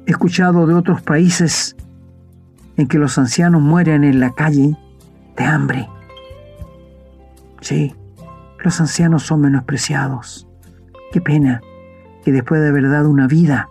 [0.07, 1.75] He escuchado de otros países
[2.77, 4.77] en que los ancianos mueren en la calle
[5.37, 5.89] de hambre.
[7.61, 7.95] Sí,
[8.63, 10.47] los ancianos son menospreciados.
[11.11, 11.61] Qué pena
[12.23, 13.69] que después de haber dado una vida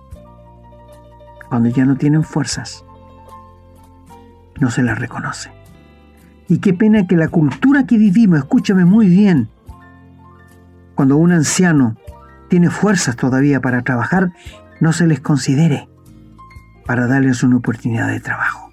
[1.49, 2.85] cuando ya no tienen fuerzas,
[4.61, 5.51] no se las reconoce.
[6.49, 9.49] Y qué pena que la cultura que vivimos, escúchame muy bien,
[10.95, 11.97] cuando un anciano
[12.49, 14.33] tiene fuerzas todavía para trabajar,
[14.81, 15.89] no se les considere
[16.87, 18.71] para darles una oportunidad de trabajo.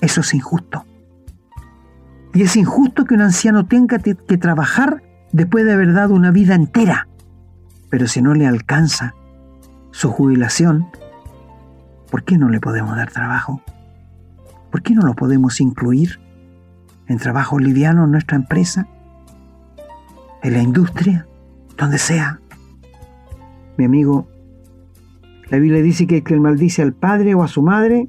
[0.00, 0.84] Eso es injusto.
[2.34, 6.54] Y es injusto que un anciano tenga que trabajar después de haber dado una vida
[6.54, 7.08] entera.
[7.90, 9.14] Pero si no le alcanza
[9.90, 10.86] su jubilación,
[12.12, 13.62] ¿Por qué no le podemos dar trabajo?
[14.70, 16.20] ¿Por qué no lo podemos incluir
[17.06, 18.86] en trabajo liviano en nuestra empresa?
[20.42, 21.26] En la industria,
[21.76, 22.40] donde sea.
[23.76, 24.28] Mi amigo,
[25.50, 28.06] la Biblia dice que el que maldice al padre o a su madre,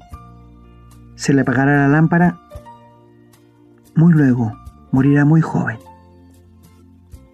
[1.14, 2.40] se le apagará la lámpara
[3.94, 4.52] muy luego,
[4.90, 5.78] morirá muy joven.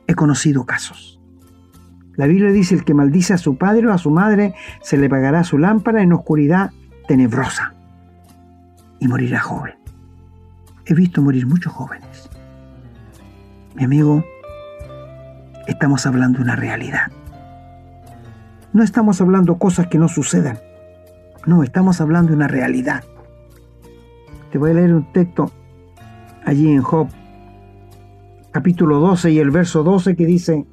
[0.07, 1.21] He conocido casos.
[2.17, 5.09] La Biblia dice, el que maldice a su padre o a su madre, se le
[5.09, 6.71] pagará su lámpara en oscuridad
[7.09, 7.75] tenebrosa
[8.99, 9.75] y morirá joven.
[10.85, 12.29] He visto morir muchos jóvenes.
[13.75, 14.25] Mi amigo,
[15.67, 17.11] estamos hablando de una realidad.
[18.73, 20.59] No estamos hablando cosas que no sucedan.
[21.47, 23.03] No, estamos hablando de una realidad.
[24.53, 25.51] Te voy a leer un texto
[26.45, 27.09] allí en Job,
[28.53, 30.67] capítulo 12 y el verso 12 que dice,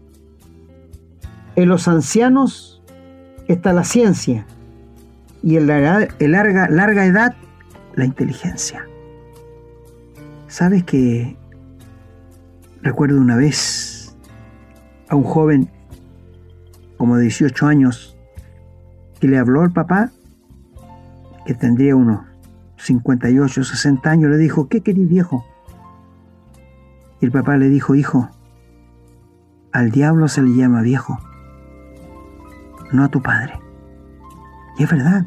[1.56, 2.82] en los ancianos
[3.48, 4.46] está la ciencia
[5.44, 7.36] y en la larga, larga edad
[7.96, 8.88] la inteligencia.
[10.48, 11.36] ¿Sabes que
[12.82, 13.97] recuerdo una vez
[15.10, 15.70] a un joven
[16.98, 18.18] como de 18 años
[19.20, 20.12] que le habló al papá,
[21.46, 22.22] que tendría unos
[22.78, 25.46] 58, 60 años, le dijo, ¿qué querís viejo?
[27.22, 28.30] Y el papá le dijo, hijo,
[29.72, 31.18] al diablo se le llama viejo
[32.92, 33.54] no a tu padre.
[34.78, 35.26] Y es verdad.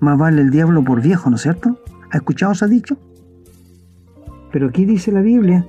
[0.00, 1.78] Más vale el diablo por viejo, ¿no es cierto?
[2.10, 2.96] ¿Ha escuchado ese dicho?
[4.52, 5.66] Pero aquí dice la Biblia.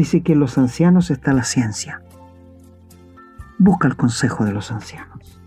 [0.00, 2.00] Dice que en los ancianos está la ciencia.
[3.58, 5.38] Busca el consejo de los ancianos.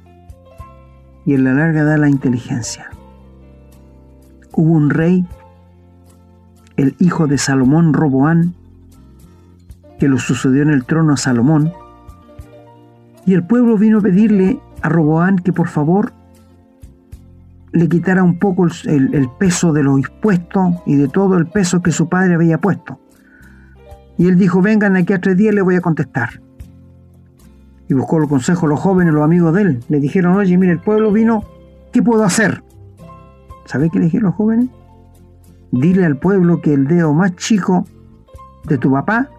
[1.25, 2.91] Y en la larga da la inteligencia.
[4.51, 5.25] Hubo un rey,
[6.77, 8.53] el hijo de Salomón Roboán,
[9.97, 11.73] que lo sucedió en el trono a Salomón,
[13.25, 16.13] y el pueblo vino a pedirle a Roboán que por favor
[17.71, 21.91] le quitara un poco el, peso de los impuestos y de todo el peso que
[21.91, 22.99] su padre había puesto.
[24.17, 26.41] Y él dijo, vengan aquí a tres días, le voy a contestar.
[27.89, 29.83] Y buscó los consejos los jóvenes, los amigos de él.
[29.89, 31.43] Le dijeron, oye, mire, el pueblo vino,
[31.91, 32.63] ¿qué puedo hacer?
[33.65, 34.69] ¿Sabe qué le dijeron los jóvenes?
[35.71, 37.85] Dile al pueblo que el dedo más chico
[38.65, 39.29] de tu papá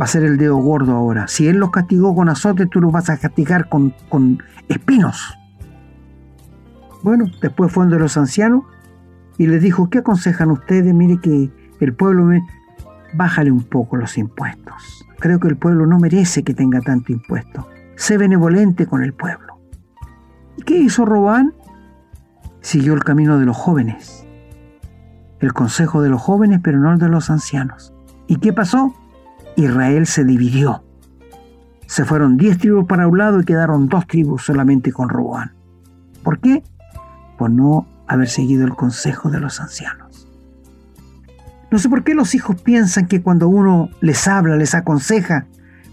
[0.00, 1.28] va a ser el dedo gordo ahora.
[1.28, 3.94] Si Él los castigó con azote, tú los vas a castigar con,
[4.68, 5.38] espinos.
[7.02, 8.64] Bueno, después fue de los ancianos
[9.38, 10.92] y les dijo, ¿qué aconsejan ustedes?
[10.94, 12.30] Mire que el pueblo.
[13.16, 15.06] Bájale un poco los impuestos.
[15.18, 17.68] Creo que el pueblo no merece que tenga tanto impuesto.
[17.96, 19.58] Sé benevolente con el pueblo.
[20.56, 21.54] ¿Y qué hizo Robán?
[22.60, 24.26] Siguió el camino de los jóvenes.
[25.40, 27.94] El consejo de los jóvenes, pero no el de los ancianos.
[28.26, 28.94] ¿Y qué pasó?
[29.56, 30.84] Israel se dividió.
[31.86, 35.52] Se fueron diez tribus para un lado y quedaron dos tribus solamente con Roboán.
[36.22, 36.64] ¿Por qué?
[37.38, 40.03] Por no haber seguido el consejo de los ancianos.
[41.70, 45.46] No sé por qué los hijos piensan que cuando uno les habla, les aconseja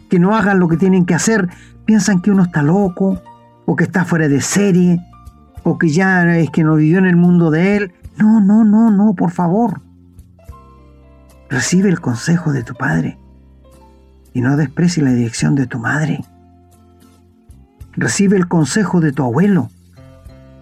[0.10, 1.48] que no hagan lo que tienen que hacer,
[1.86, 3.22] piensan que uno está loco
[3.66, 5.00] o que está fuera de serie
[5.64, 7.94] o que ya es que no vivió en el mundo de él.
[8.18, 9.82] No, no, no, no, por favor.
[11.50, 13.18] Recibe el consejo de tu padre
[14.34, 16.24] y no desprecie la dirección de tu madre.
[17.94, 19.70] Recibe el consejo de tu abuelo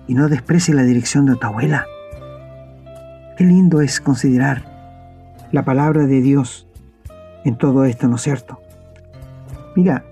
[0.07, 1.85] y no desprecie la dirección de tu abuela.
[3.37, 4.68] Qué lindo es considerar
[5.51, 6.67] la palabra de Dios
[7.45, 8.59] en todo esto, ¿no es cierto?
[9.75, 10.03] Mira,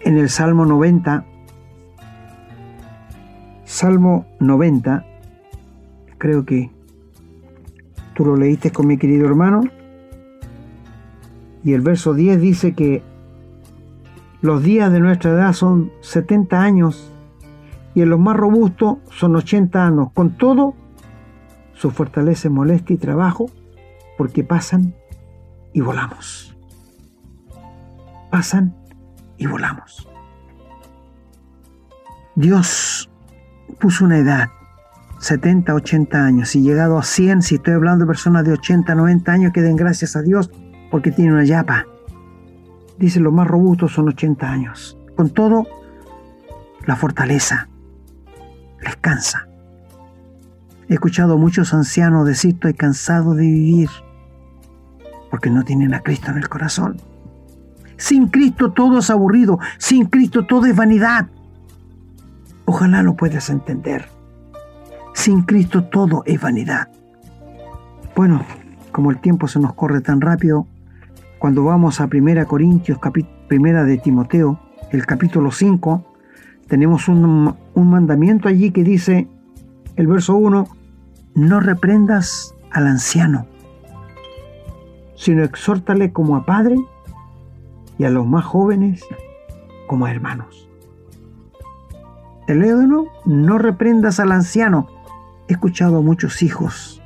[0.00, 1.24] en el Salmo 90,
[3.64, 5.04] Salmo 90,
[6.18, 6.70] creo que
[8.14, 9.62] tú lo leíste con mi querido hermano,
[11.64, 13.02] y el verso 10 dice que
[14.40, 17.12] los días de nuestra edad son 70 años
[17.94, 20.08] y en los más robustos son 80 años.
[20.14, 20.74] Con todo,
[21.74, 23.50] su fortaleza molestia y trabajo
[24.18, 24.94] porque pasan
[25.72, 26.54] y volamos.
[28.30, 28.74] Pasan
[29.38, 30.06] y volamos.
[32.34, 33.08] Dios
[33.80, 34.50] puso una edad,
[35.20, 36.48] 70, 80 años.
[36.50, 39.76] Si llegado a 100, si estoy hablando de personas de 80, 90 años, que den
[39.76, 40.50] gracias a Dios
[40.90, 41.86] porque tiene una yapa.
[42.98, 44.98] Dice, los más robustos son 80 años.
[45.16, 45.66] Con todo,
[46.86, 47.68] la fortaleza
[48.80, 49.46] les cansa.
[50.88, 53.90] He escuchado a muchos ancianos decir, estoy cansado de vivir,
[55.30, 56.96] porque no tienen a Cristo en el corazón.
[57.96, 61.26] Sin Cristo todo es aburrido, sin Cristo todo es vanidad.
[62.64, 64.08] Ojalá lo puedas entender.
[65.14, 66.88] Sin Cristo todo es vanidad.
[68.14, 68.44] Bueno,
[68.92, 70.66] como el tiempo se nos corre tan rápido,
[71.38, 72.98] cuando vamos a 1 Corintios,
[73.48, 74.60] primera de Timoteo,
[74.90, 76.04] el capítulo 5,
[76.68, 79.28] tenemos un, un mandamiento allí que dice,
[79.96, 80.68] el verso 1,
[81.34, 83.46] no reprendas al anciano,
[85.18, 86.76] sino exhórtale como a padre
[87.98, 89.04] y a los más jóvenes
[89.88, 90.68] como a hermanos.
[92.46, 94.86] El no, no reprendas al anciano.
[95.48, 97.02] He escuchado a muchos hijos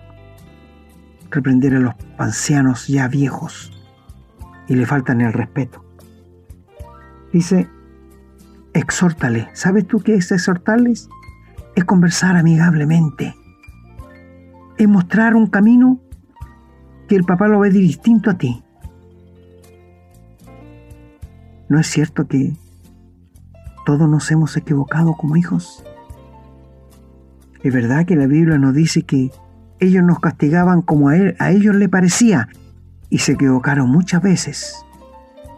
[1.31, 3.72] reprender a los ancianos ya viejos
[4.68, 5.83] y le faltan el respeto.
[7.33, 7.66] Dice,
[8.75, 9.48] exhórtale.
[9.55, 11.09] ¿Sabes tú qué es exhortarles?
[11.75, 13.35] Es conversar amigablemente.
[14.77, 15.98] Es mostrar un camino
[17.08, 18.62] que el papá lo ve distinto a ti.
[21.68, 22.52] ¿No es cierto que
[23.86, 25.84] todos nos hemos equivocado como hijos?
[27.62, 29.30] Es verdad que la Biblia nos dice que
[29.78, 32.48] ellos nos castigaban como a, él, a ellos le parecía
[33.08, 34.84] y se equivocaron muchas veces.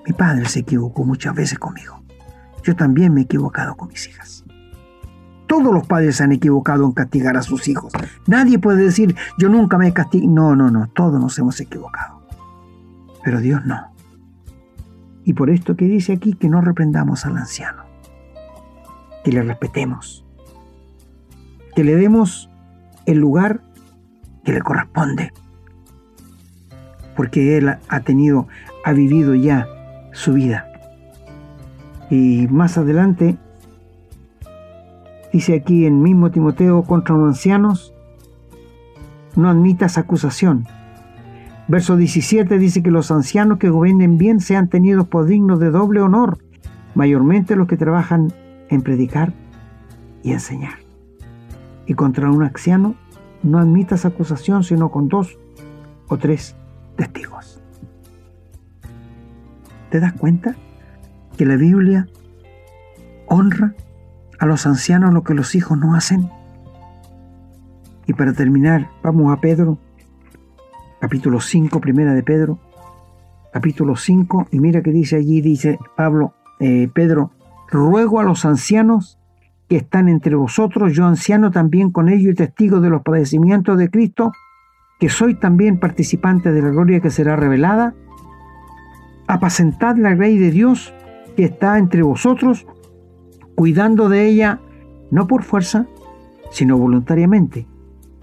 [0.07, 2.03] Mi padre se equivocó muchas veces conmigo.
[2.63, 4.44] Yo también me he equivocado con mis hijas.
[5.47, 7.93] Todos los padres se han equivocado en castigar a sus hijos.
[8.27, 10.31] Nadie puede decir, yo nunca me he castigado.
[10.31, 12.23] No, no, no, todos nos hemos equivocado.
[13.23, 13.93] Pero Dios no.
[15.25, 17.85] Y por esto que dice aquí que no reprendamos al anciano,
[19.25, 20.25] que le respetemos,
[21.75, 22.51] que le demos
[23.07, 23.63] el lugar
[24.45, 25.33] que le corresponde
[27.15, 28.49] porque él ha tenido,
[28.85, 29.69] ha vivido ya
[30.13, 30.67] su vida.
[32.11, 33.37] Y más adelante,
[35.35, 37.93] dice aquí en mismo Timoteo contra los ancianos,
[39.35, 40.65] no admitas acusación.
[41.67, 46.03] Verso 17 dice que los ancianos que gobiernen bien sean tenidos por dignos de doble
[46.03, 46.39] honor,
[46.95, 48.33] mayormente los que trabajan
[48.69, 49.33] en predicar
[50.23, 50.75] y enseñar.
[51.87, 52.95] Y contra un anciano
[53.43, 55.37] no admitas acusación sino con dos
[56.07, 56.55] o tres
[56.95, 57.61] testigos.
[59.91, 60.55] ¿Te das cuenta
[61.37, 62.07] que la Biblia
[63.27, 63.75] honra
[64.45, 66.29] a los ancianos lo que los hijos no hacen?
[68.07, 69.79] Y para terminar, vamos a Pedro,
[71.01, 72.59] capítulo 5, primera de Pedro,
[73.55, 77.31] capítulo 5, y mira que dice allí, dice Pablo, eh, Pedro,
[77.71, 79.19] ruego a los ancianos
[79.67, 83.91] que están entre vosotros, yo anciano también con ellos y testigo de los padecimientos de
[83.91, 84.33] Cristo,
[85.01, 87.95] que soy también participante de la gloria que será revelada,
[89.27, 90.93] apacentad la ley de Dios
[91.35, 92.67] que está entre vosotros,
[93.55, 94.61] cuidando de ella
[95.11, 95.87] no por fuerza,
[96.51, 97.67] sino voluntariamente,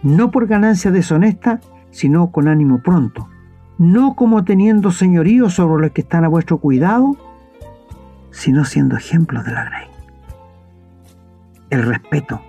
[0.03, 1.61] no por ganancia deshonesta,
[1.91, 3.29] sino con ánimo pronto,
[3.77, 7.17] no como teniendo señorío sobre los que están a vuestro cuidado,
[8.31, 9.87] sino siendo ejemplos de la grey.
[11.69, 12.41] El respeto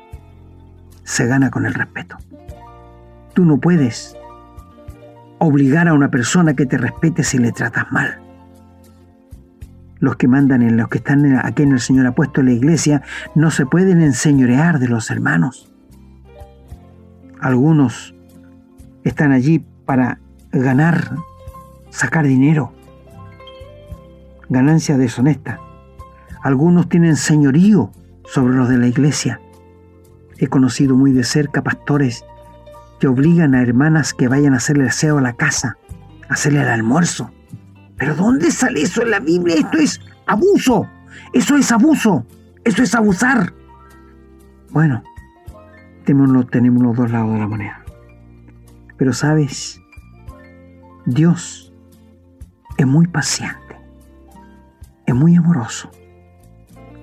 [1.05, 2.17] se gana con el respeto.
[3.35, 4.17] Tú no puedes
[5.39, 8.22] obligar a una persona que te respete si le tratas mal.
[10.03, 13.03] Los que mandan en los que están aquí en el Señor ha puesto la iglesia
[13.37, 15.73] no se pueden enseñorear de los hermanos.
[17.41, 18.13] Algunos
[19.05, 20.19] están allí para
[20.51, 21.13] ganar,
[21.91, 22.73] sacar dinero,
[24.49, 25.61] ganancia deshonesta.
[26.43, 27.93] Algunos tienen señorío
[28.25, 29.41] sobre los de la iglesia.
[30.37, 32.25] He conocido muy de cerca pastores
[32.99, 35.77] que obligan a hermanas que vayan a hacerle aseo a la casa,
[36.29, 37.31] a hacerle el almuerzo.
[38.03, 39.55] Pero ¿dónde sale eso en la Biblia?
[39.55, 40.89] Esto es abuso.
[41.33, 42.27] Eso es abuso.
[42.65, 43.55] Eso es abusar.
[44.71, 45.05] Bueno,
[46.05, 47.85] tenemos, tenemos los dos lados de la moneda.
[48.97, 49.81] Pero sabes,
[51.07, 51.73] Dios
[52.77, 53.77] es muy paciente,
[55.07, 55.89] es muy amoroso.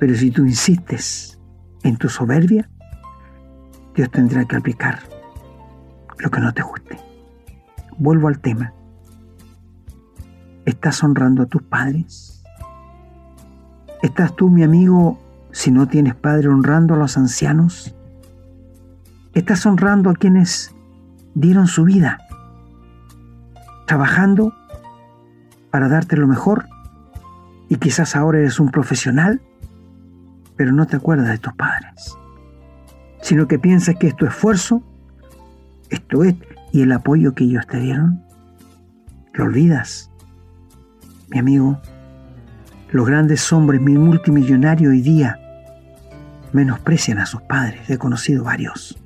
[0.02, 1.40] Pero si tú insistes
[1.84, 2.70] en tu soberbia,
[3.96, 5.00] Dios tendrá que aplicar
[6.18, 7.00] lo que no te guste.
[7.98, 8.74] Vuelvo al tema.
[10.66, 12.44] ¿Estás honrando a tus padres?
[14.02, 15.20] ¿Estás tú, mi amigo,
[15.52, 17.96] si no tienes padre, honrando a los ancianos?
[19.34, 20.74] ¿Estás honrando a quienes
[21.34, 22.20] dieron su vida,
[23.86, 24.54] trabajando
[25.72, 26.68] para darte lo mejor
[27.70, 29.42] y quizás ahora eres un profesional,
[30.56, 32.18] pero no te acuerdas de tus padres,
[33.22, 34.84] sino que piensas que es tu esfuerzo,
[35.90, 36.36] esto es,
[36.72, 38.24] y el apoyo que ellos te dieron,
[39.34, 40.09] lo olvidas.
[41.30, 41.80] Mi amigo,
[42.92, 45.40] los grandes hombres multimillonarios hoy día
[46.54, 48.98] menosprecian a sus padres, he conocido varios.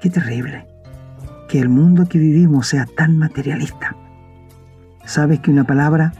[0.00, 0.66] Qué terrible
[1.48, 3.94] que el mundo que vivimos sea tan materialista.
[5.04, 6.14] ¿Sabes que una palabra,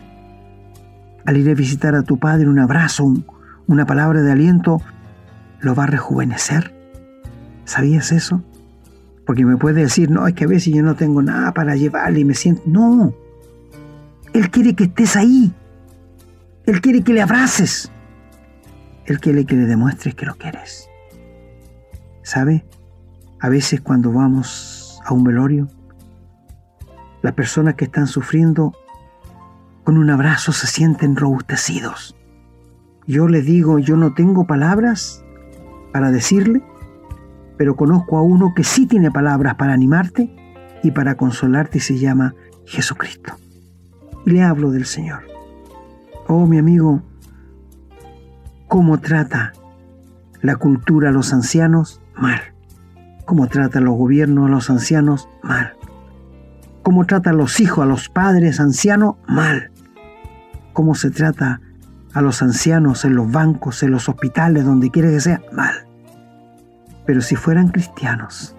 [1.25, 3.15] al ir a visitar a tu padre, un abrazo,
[3.67, 4.83] una palabra de aliento,
[5.61, 6.75] lo va a rejuvenecer?
[7.65, 8.43] ¿Sabías eso?
[9.25, 12.21] Porque me puede decir, no, es que a veces yo no tengo nada para llevarle
[12.21, 12.63] y me siento...
[12.67, 13.15] No,
[14.33, 15.53] Él quiere que estés ahí.
[16.67, 17.91] Él quiere que le abraces.
[19.07, 20.89] Él quiere que le demuestres que lo quieres.
[22.23, 22.65] ¿Sabe?
[23.41, 25.69] A veces cuando vamos a un velorio,
[27.23, 28.73] las personas que están sufriendo
[29.85, 32.17] con un abrazo se sienten robustecidos.
[33.07, 35.25] Yo le digo, yo no tengo palabras
[35.93, 36.63] para decirle,
[37.57, 40.35] pero conozco a uno que sí tiene palabras para animarte
[40.83, 43.35] y para consolarte y se llama Jesucristo.
[44.31, 45.23] Le hablo del Señor.
[46.27, 47.03] Oh, mi amigo,
[48.69, 49.53] ¿cómo trata
[50.41, 52.01] la cultura a los ancianos?
[52.17, 52.41] Mal
[53.31, 55.75] cómo trata los gobiernos a los ancianos, mal.
[56.83, 59.71] Cómo trata a los hijos, a los padres ancianos, mal.
[60.73, 61.61] Cómo se trata
[62.13, 65.87] a los ancianos en los bancos, en los hospitales, donde quiera que sea, mal.
[67.07, 68.57] Pero si fueran cristianos,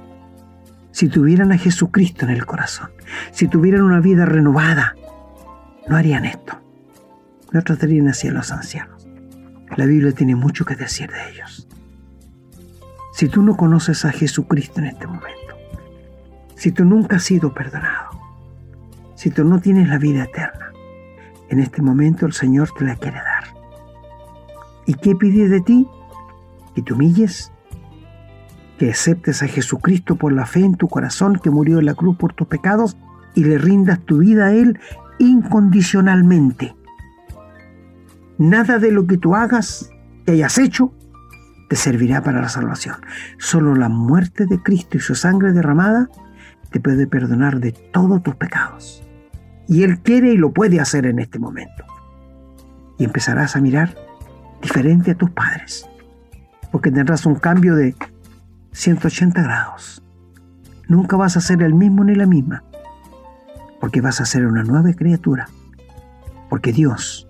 [0.92, 2.92] si tuvieran a Jesucristo en el corazón,
[3.34, 4.96] si tuvieran una vida renovada,
[5.92, 6.54] no harían esto.
[7.52, 9.06] No tratarían así a los ancianos.
[9.76, 11.68] La Biblia tiene mucho que decir de ellos.
[13.12, 15.54] Si tú no conoces a Jesucristo en este momento,
[16.56, 18.10] si tú nunca has sido perdonado,
[19.16, 20.72] si tú no tienes la vida eterna,
[21.50, 23.44] en este momento el Señor te la quiere dar.
[24.86, 25.90] ¿Y qué pide de ti?
[26.74, 27.52] Que te humilles,
[28.78, 32.16] que aceptes a Jesucristo por la fe en tu corazón que murió en la cruz
[32.16, 32.96] por tus pecados
[33.36, 34.80] y le rindas tu vida a Él
[35.22, 36.76] incondicionalmente.
[38.38, 39.92] Nada de lo que tú hagas,
[40.26, 40.94] que hayas hecho,
[41.70, 42.96] te servirá para la salvación.
[43.38, 46.10] Solo la muerte de Cristo y su sangre derramada
[46.72, 49.04] te puede perdonar de todos tus pecados.
[49.68, 51.86] Y Él quiere y lo puede hacer en este momento.
[52.98, 53.96] Y empezarás a mirar
[54.62, 55.88] diferente a tus padres,
[56.72, 57.96] porque tendrás un cambio de
[58.72, 60.04] 180 grados.
[60.88, 62.64] Nunca vas a ser el mismo ni la misma,
[63.82, 65.50] porque vas a ser una nueva criatura,
[66.50, 67.28] porque Dios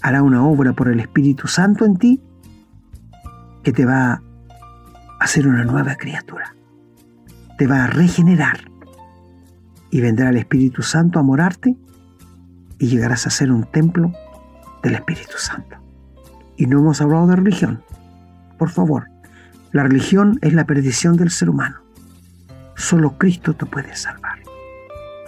[0.00, 2.22] hará una obra por el Espíritu Santo en ti
[3.62, 4.22] que te va a
[5.18, 6.54] hacer una nueva criatura.
[7.58, 8.70] Te va a regenerar.
[9.90, 11.76] Y vendrá el Espíritu Santo a morarte
[12.78, 14.12] y llegarás a ser un templo
[14.84, 15.76] del Espíritu Santo.
[16.56, 17.82] Y no hemos hablado de religión.
[18.56, 19.08] Por favor,
[19.72, 21.80] la religión es la perdición del ser humano.
[22.76, 24.39] Solo Cristo te puede salvar.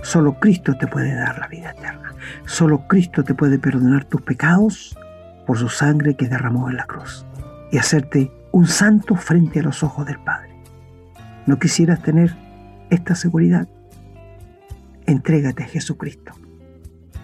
[0.03, 2.15] Solo Cristo te puede dar la vida eterna.
[2.45, 4.97] Solo Cristo te puede perdonar tus pecados
[5.47, 7.27] por su sangre que derramó en la cruz
[7.71, 10.55] y hacerte un santo frente a los ojos del Padre.
[11.47, 12.35] ¿No quisieras tener
[12.91, 13.67] esta seguridad?
[15.07, 16.33] entrégate a Jesucristo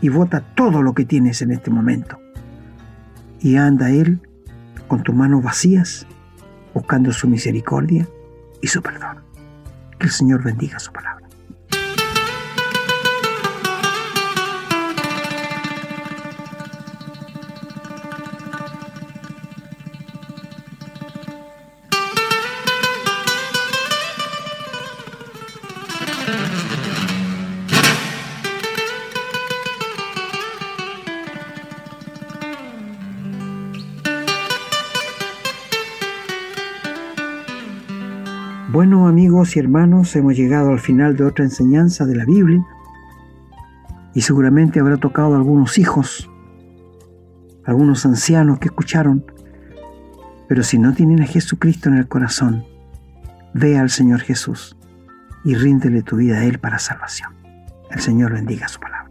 [0.01, 2.19] y vota todo lo que tienes en este momento.
[3.41, 4.21] Y anda Él
[4.87, 6.07] con tus manos vacías,
[6.75, 8.09] buscando su misericordia
[8.63, 9.23] y su perdón.
[9.99, 11.28] Que el Señor bendiga su palabra.
[39.39, 42.67] Amigos y hermanos, hemos llegado al final de otra enseñanza de la Biblia
[44.13, 46.29] y seguramente habrá tocado a algunos hijos,
[47.65, 49.25] algunos ancianos que escucharon,
[50.49, 52.65] pero si no tienen a Jesucristo en el corazón,
[53.55, 54.77] ve al Señor Jesús
[55.45, 57.33] y ríndele tu vida a Él para salvación.
[57.93, 59.09] El Señor bendiga su palabra.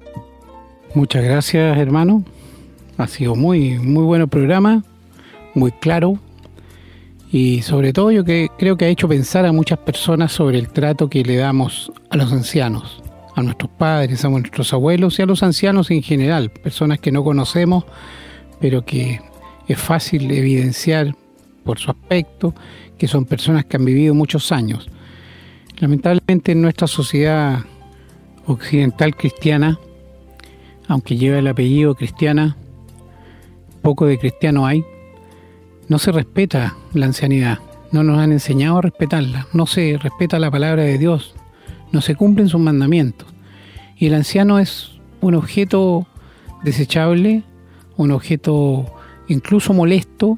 [0.93, 2.25] Muchas gracias hermano,
[2.97, 4.83] ha sido muy, muy bueno programa,
[5.55, 6.19] muy claro,
[7.31, 10.69] y sobre todo yo que creo que ha hecho pensar a muchas personas sobre el
[10.69, 13.01] trato que le damos a los ancianos,
[13.35, 17.23] a nuestros padres, a nuestros abuelos y a los ancianos en general, personas que no
[17.23, 17.83] conocemos,
[18.61, 19.19] pero que
[19.67, 21.15] es fácil evidenciar
[21.65, 22.53] por su aspecto
[22.97, 24.87] que son personas que han vivido muchos años.
[25.79, 27.59] Lamentablemente en nuestra sociedad
[28.45, 29.77] occidental cristiana,
[30.87, 32.55] aunque lleva el apellido cristiana,
[33.81, 34.83] poco de cristiano hay,
[35.87, 37.59] no se respeta la ancianidad,
[37.91, 41.35] no nos han enseñado a respetarla, no se respeta la palabra de Dios,
[41.91, 43.27] no se cumplen sus mandamientos.
[43.97, 46.07] Y el anciano es un objeto
[46.63, 47.43] desechable,
[47.95, 48.85] un objeto
[49.27, 50.37] incluso molesto,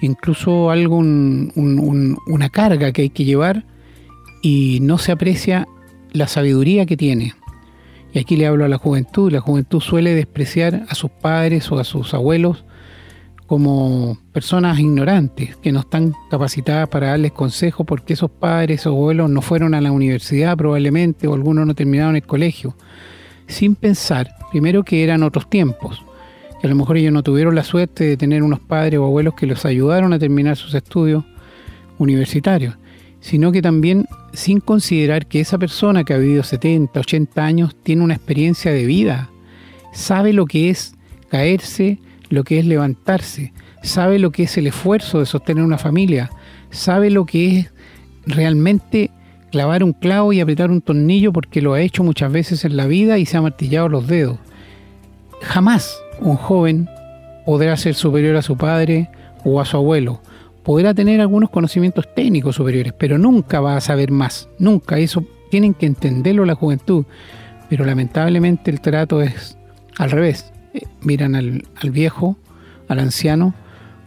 [0.00, 3.64] incluso algo, una carga que hay que llevar
[4.42, 5.66] y no se aprecia
[6.12, 7.34] la sabiduría que tiene.
[8.12, 11.78] Y aquí le hablo a la juventud, la juventud suele despreciar a sus padres o
[11.78, 12.64] a sus abuelos
[13.46, 19.30] como personas ignorantes que no están capacitadas para darles consejos porque esos padres o abuelos
[19.30, 22.76] no fueron a la universidad probablemente o algunos no terminaron el colegio,
[23.46, 26.04] sin pensar primero que eran otros tiempos,
[26.60, 29.34] que a lo mejor ellos no tuvieron la suerte de tener unos padres o abuelos
[29.34, 31.24] que los ayudaron a terminar sus estudios
[31.98, 32.76] universitarios,
[33.20, 38.02] sino que también sin considerar que esa persona que ha vivido 70, 80 años tiene
[38.02, 39.30] una experiencia de vida,
[39.92, 40.94] sabe lo que es
[41.28, 43.52] caerse, lo que es levantarse,
[43.82, 46.30] sabe lo que es el esfuerzo de sostener una familia,
[46.70, 47.72] sabe lo que es
[48.26, 49.10] realmente
[49.50, 52.86] clavar un clavo y apretar un tornillo porque lo ha hecho muchas veces en la
[52.86, 54.38] vida y se ha martillado los dedos.
[55.40, 56.88] Jamás un joven
[57.44, 59.08] podrá ser superior a su padre
[59.44, 60.20] o a su abuelo.
[60.64, 64.48] Podrá tener algunos conocimientos técnicos superiores, pero nunca va a saber más.
[64.58, 64.98] Nunca.
[64.98, 67.04] Eso tienen que entenderlo la juventud.
[67.68, 69.56] Pero lamentablemente el trato es
[69.96, 70.52] al revés
[71.02, 72.36] miran al, viejo,
[72.88, 73.54] al anciano,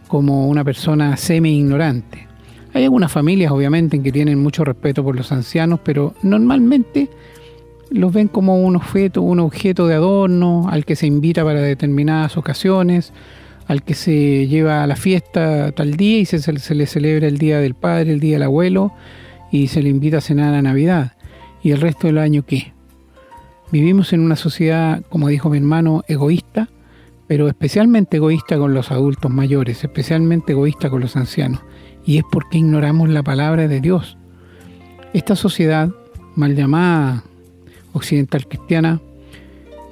[0.08, 2.26] como una persona semi-ignorante.
[2.72, 7.08] Hay algunas familias, obviamente, en que tienen mucho respeto por los ancianos, pero normalmente
[7.90, 12.36] los ven como un objeto, un objeto de adorno, al que se invita para determinadas
[12.36, 13.12] ocasiones,
[13.66, 17.38] al que se lleva a la fiesta tal día y se, se, le celebra el
[17.38, 18.92] día del padre, el día del abuelo,
[19.50, 21.12] y se le invita a cenar a Navidad.
[21.62, 22.72] ¿Y el resto del año qué?
[23.72, 26.68] Vivimos en una sociedad, como dijo mi hermano, egoísta,
[27.28, 31.60] pero especialmente egoísta con los adultos mayores, especialmente egoísta con los ancianos.
[32.04, 34.18] Y es porque ignoramos la palabra de Dios.
[35.12, 35.90] Esta sociedad,
[36.34, 37.22] mal llamada
[37.92, 39.00] occidental cristiana,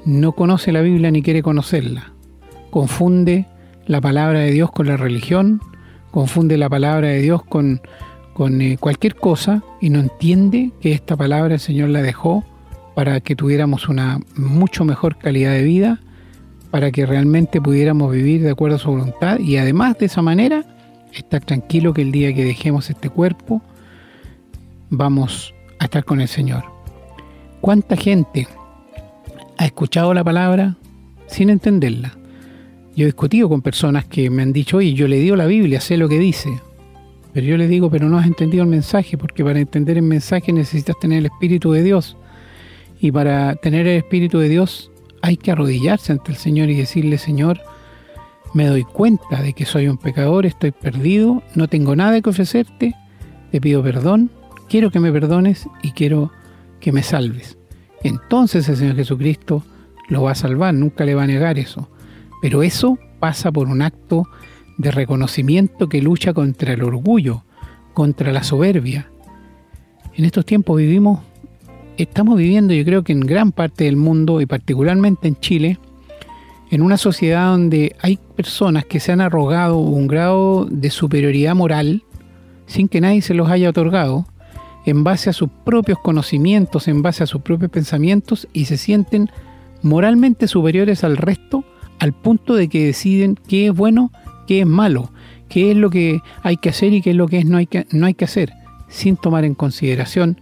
[0.05, 2.13] no conoce la Biblia ni quiere conocerla.
[2.71, 3.47] Confunde
[3.87, 5.61] la palabra de Dios con la religión,
[6.11, 7.81] confunde la palabra de Dios con,
[8.35, 12.45] con eh, cualquier cosa y no entiende que esta palabra el Señor la dejó
[12.99, 16.01] para que tuviéramos una mucho mejor calidad de vida,
[16.73, 20.65] para que realmente pudiéramos vivir de acuerdo a su voluntad y además de esa manera
[21.13, 23.63] estar tranquilo que el día que dejemos este cuerpo
[24.91, 26.65] vamos a estar con el Señor.
[27.61, 28.49] ¿Cuánta gente
[29.59, 30.75] ha escuchado la palabra
[31.29, 32.19] sin entenderla?
[32.97, 35.81] Yo he discutido con personas que me han dicho, oye, yo le digo la Biblia,
[35.81, 36.51] sé lo que dice.
[37.33, 40.53] Pero yo le digo, pero no has entendido el mensaje, porque para entender el mensaje
[40.53, 42.17] necesitas tener el Espíritu de Dios.
[43.01, 44.91] Y para tener el Espíritu de Dios
[45.23, 47.61] hay que arrodillarse ante el Señor y decirle, Señor,
[48.55, 52.95] me doy cuenta de que soy un pecador, estoy perdido, no tengo nada que ofrecerte,
[53.51, 54.31] te pido perdón,
[54.69, 56.33] quiero que me perdones y quiero
[56.81, 57.59] que me salves.
[58.03, 59.65] Entonces el Señor Jesucristo
[60.09, 61.89] lo va a salvar, nunca le va a negar eso.
[62.41, 64.25] Pero eso pasa por un acto
[64.79, 67.45] de reconocimiento que lucha contra el orgullo,
[67.95, 69.11] contra la soberbia.
[70.15, 71.21] En estos tiempos vivimos
[71.99, 75.79] estamos viviendo, yo creo que en gran parte del mundo y particularmente en Chile,
[76.71, 82.05] en una sociedad donde hay personas que se han arrogado un grado de superioridad moral
[82.67, 84.27] sin que nadie se los haya otorgado,
[84.85, 89.31] en base a sus propios conocimientos, en base a sus propios pensamientos y se sienten
[89.83, 91.65] moralmente superiores al resto
[91.99, 94.13] al punto de que deciden qué es bueno,
[94.47, 95.11] qué es malo,
[95.49, 97.67] qué es lo que hay que hacer y qué es lo que es no hay
[97.67, 98.53] que, no hay que hacer,
[98.89, 100.41] sin tomar en consideración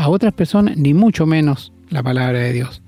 [0.00, 2.80] a otras personas, ni mucho menos la palabra de Dios.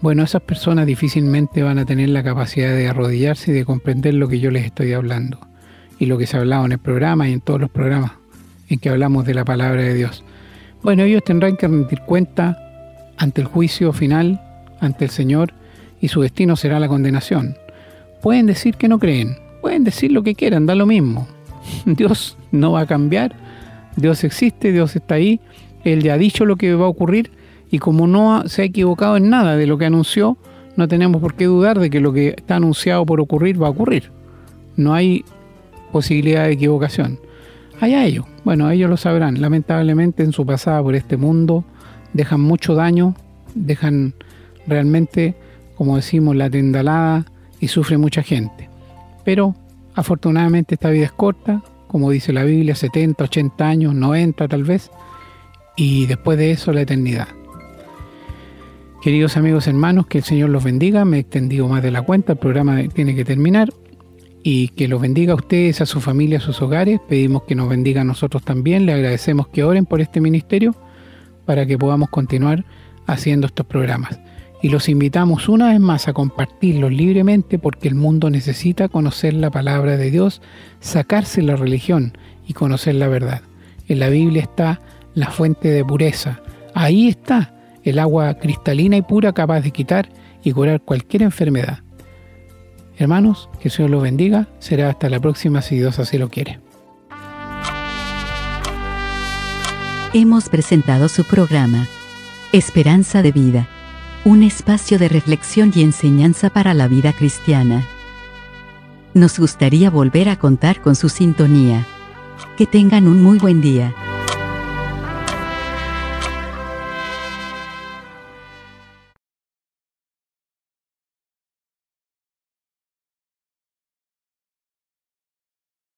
[0.00, 4.26] Bueno, esas personas difícilmente van a tener la capacidad de arrodillarse y de comprender lo
[4.26, 5.38] que yo les estoy hablando
[6.00, 8.10] y lo que se ha hablado en el programa y en todos los programas
[8.68, 10.24] en que hablamos de la palabra de Dios.
[10.82, 12.58] Bueno, ellos tendrán que rendir cuenta
[13.16, 14.42] ante el juicio final,
[14.80, 15.54] ante el Señor,
[16.00, 17.56] y su destino será la condenación.
[18.22, 21.28] Pueden decir que no creen, pueden decir lo que quieran, da lo mismo.
[21.86, 23.36] Dios no va a cambiar,
[23.94, 25.40] Dios existe, Dios está ahí,
[25.84, 27.30] Él ya ha dicho lo que va a ocurrir
[27.70, 30.36] y como no se ha equivocado en nada de lo que anunció,
[30.76, 33.70] no tenemos por qué dudar de que lo que está anunciado por ocurrir va a
[33.70, 34.10] ocurrir.
[34.76, 35.24] No hay
[35.92, 37.18] posibilidad de equivocación.
[37.80, 39.40] Allá ellos, bueno, ellos lo sabrán.
[39.40, 41.64] Lamentablemente en su pasada por este mundo
[42.12, 43.14] dejan mucho daño,
[43.54, 44.14] dejan
[44.66, 45.34] realmente,
[45.76, 47.24] como decimos, la tendalada
[47.60, 48.68] y sufre mucha gente.
[49.24, 49.54] Pero
[49.94, 54.90] afortunadamente esta vida es corta, como dice la Biblia, 70, 80 años, 90 tal vez,
[55.76, 57.28] y después de eso la eternidad.
[59.02, 62.32] Queridos amigos hermanos, que el Señor los bendiga, me he extendido más de la cuenta,
[62.32, 63.68] el programa tiene que terminar
[64.42, 67.00] y que los bendiga a ustedes, a su familia, a sus hogares.
[67.08, 68.84] Pedimos que nos bendiga a nosotros también.
[68.84, 70.76] Le agradecemos que oren por este ministerio
[71.46, 72.64] para que podamos continuar
[73.06, 74.20] haciendo estos programas.
[74.60, 79.50] Y los invitamos una vez más a compartirlos libremente porque el mundo necesita conocer la
[79.50, 80.42] palabra de Dios,
[80.80, 82.16] sacarse la religión
[82.46, 83.42] y conocer la verdad.
[83.88, 84.80] En la Biblia está
[85.14, 86.40] la fuente de pureza.
[86.74, 90.08] Ahí está el agua cristalina y pura capaz de quitar
[90.42, 91.80] y curar cualquier enfermedad.
[92.96, 94.48] Hermanos, que el Señor los bendiga.
[94.58, 96.60] Será hasta la próxima si Dios así lo quiere.
[100.12, 101.88] Hemos presentado su programa,
[102.52, 103.66] Esperanza de Vida,
[104.24, 107.84] un espacio de reflexión y enseñanza para la vida cristiana.
[109.12, 111.84] Nos gustaría volver a contar con su sintonía.
[112.56, 113.92] Que tengan un muy buen día.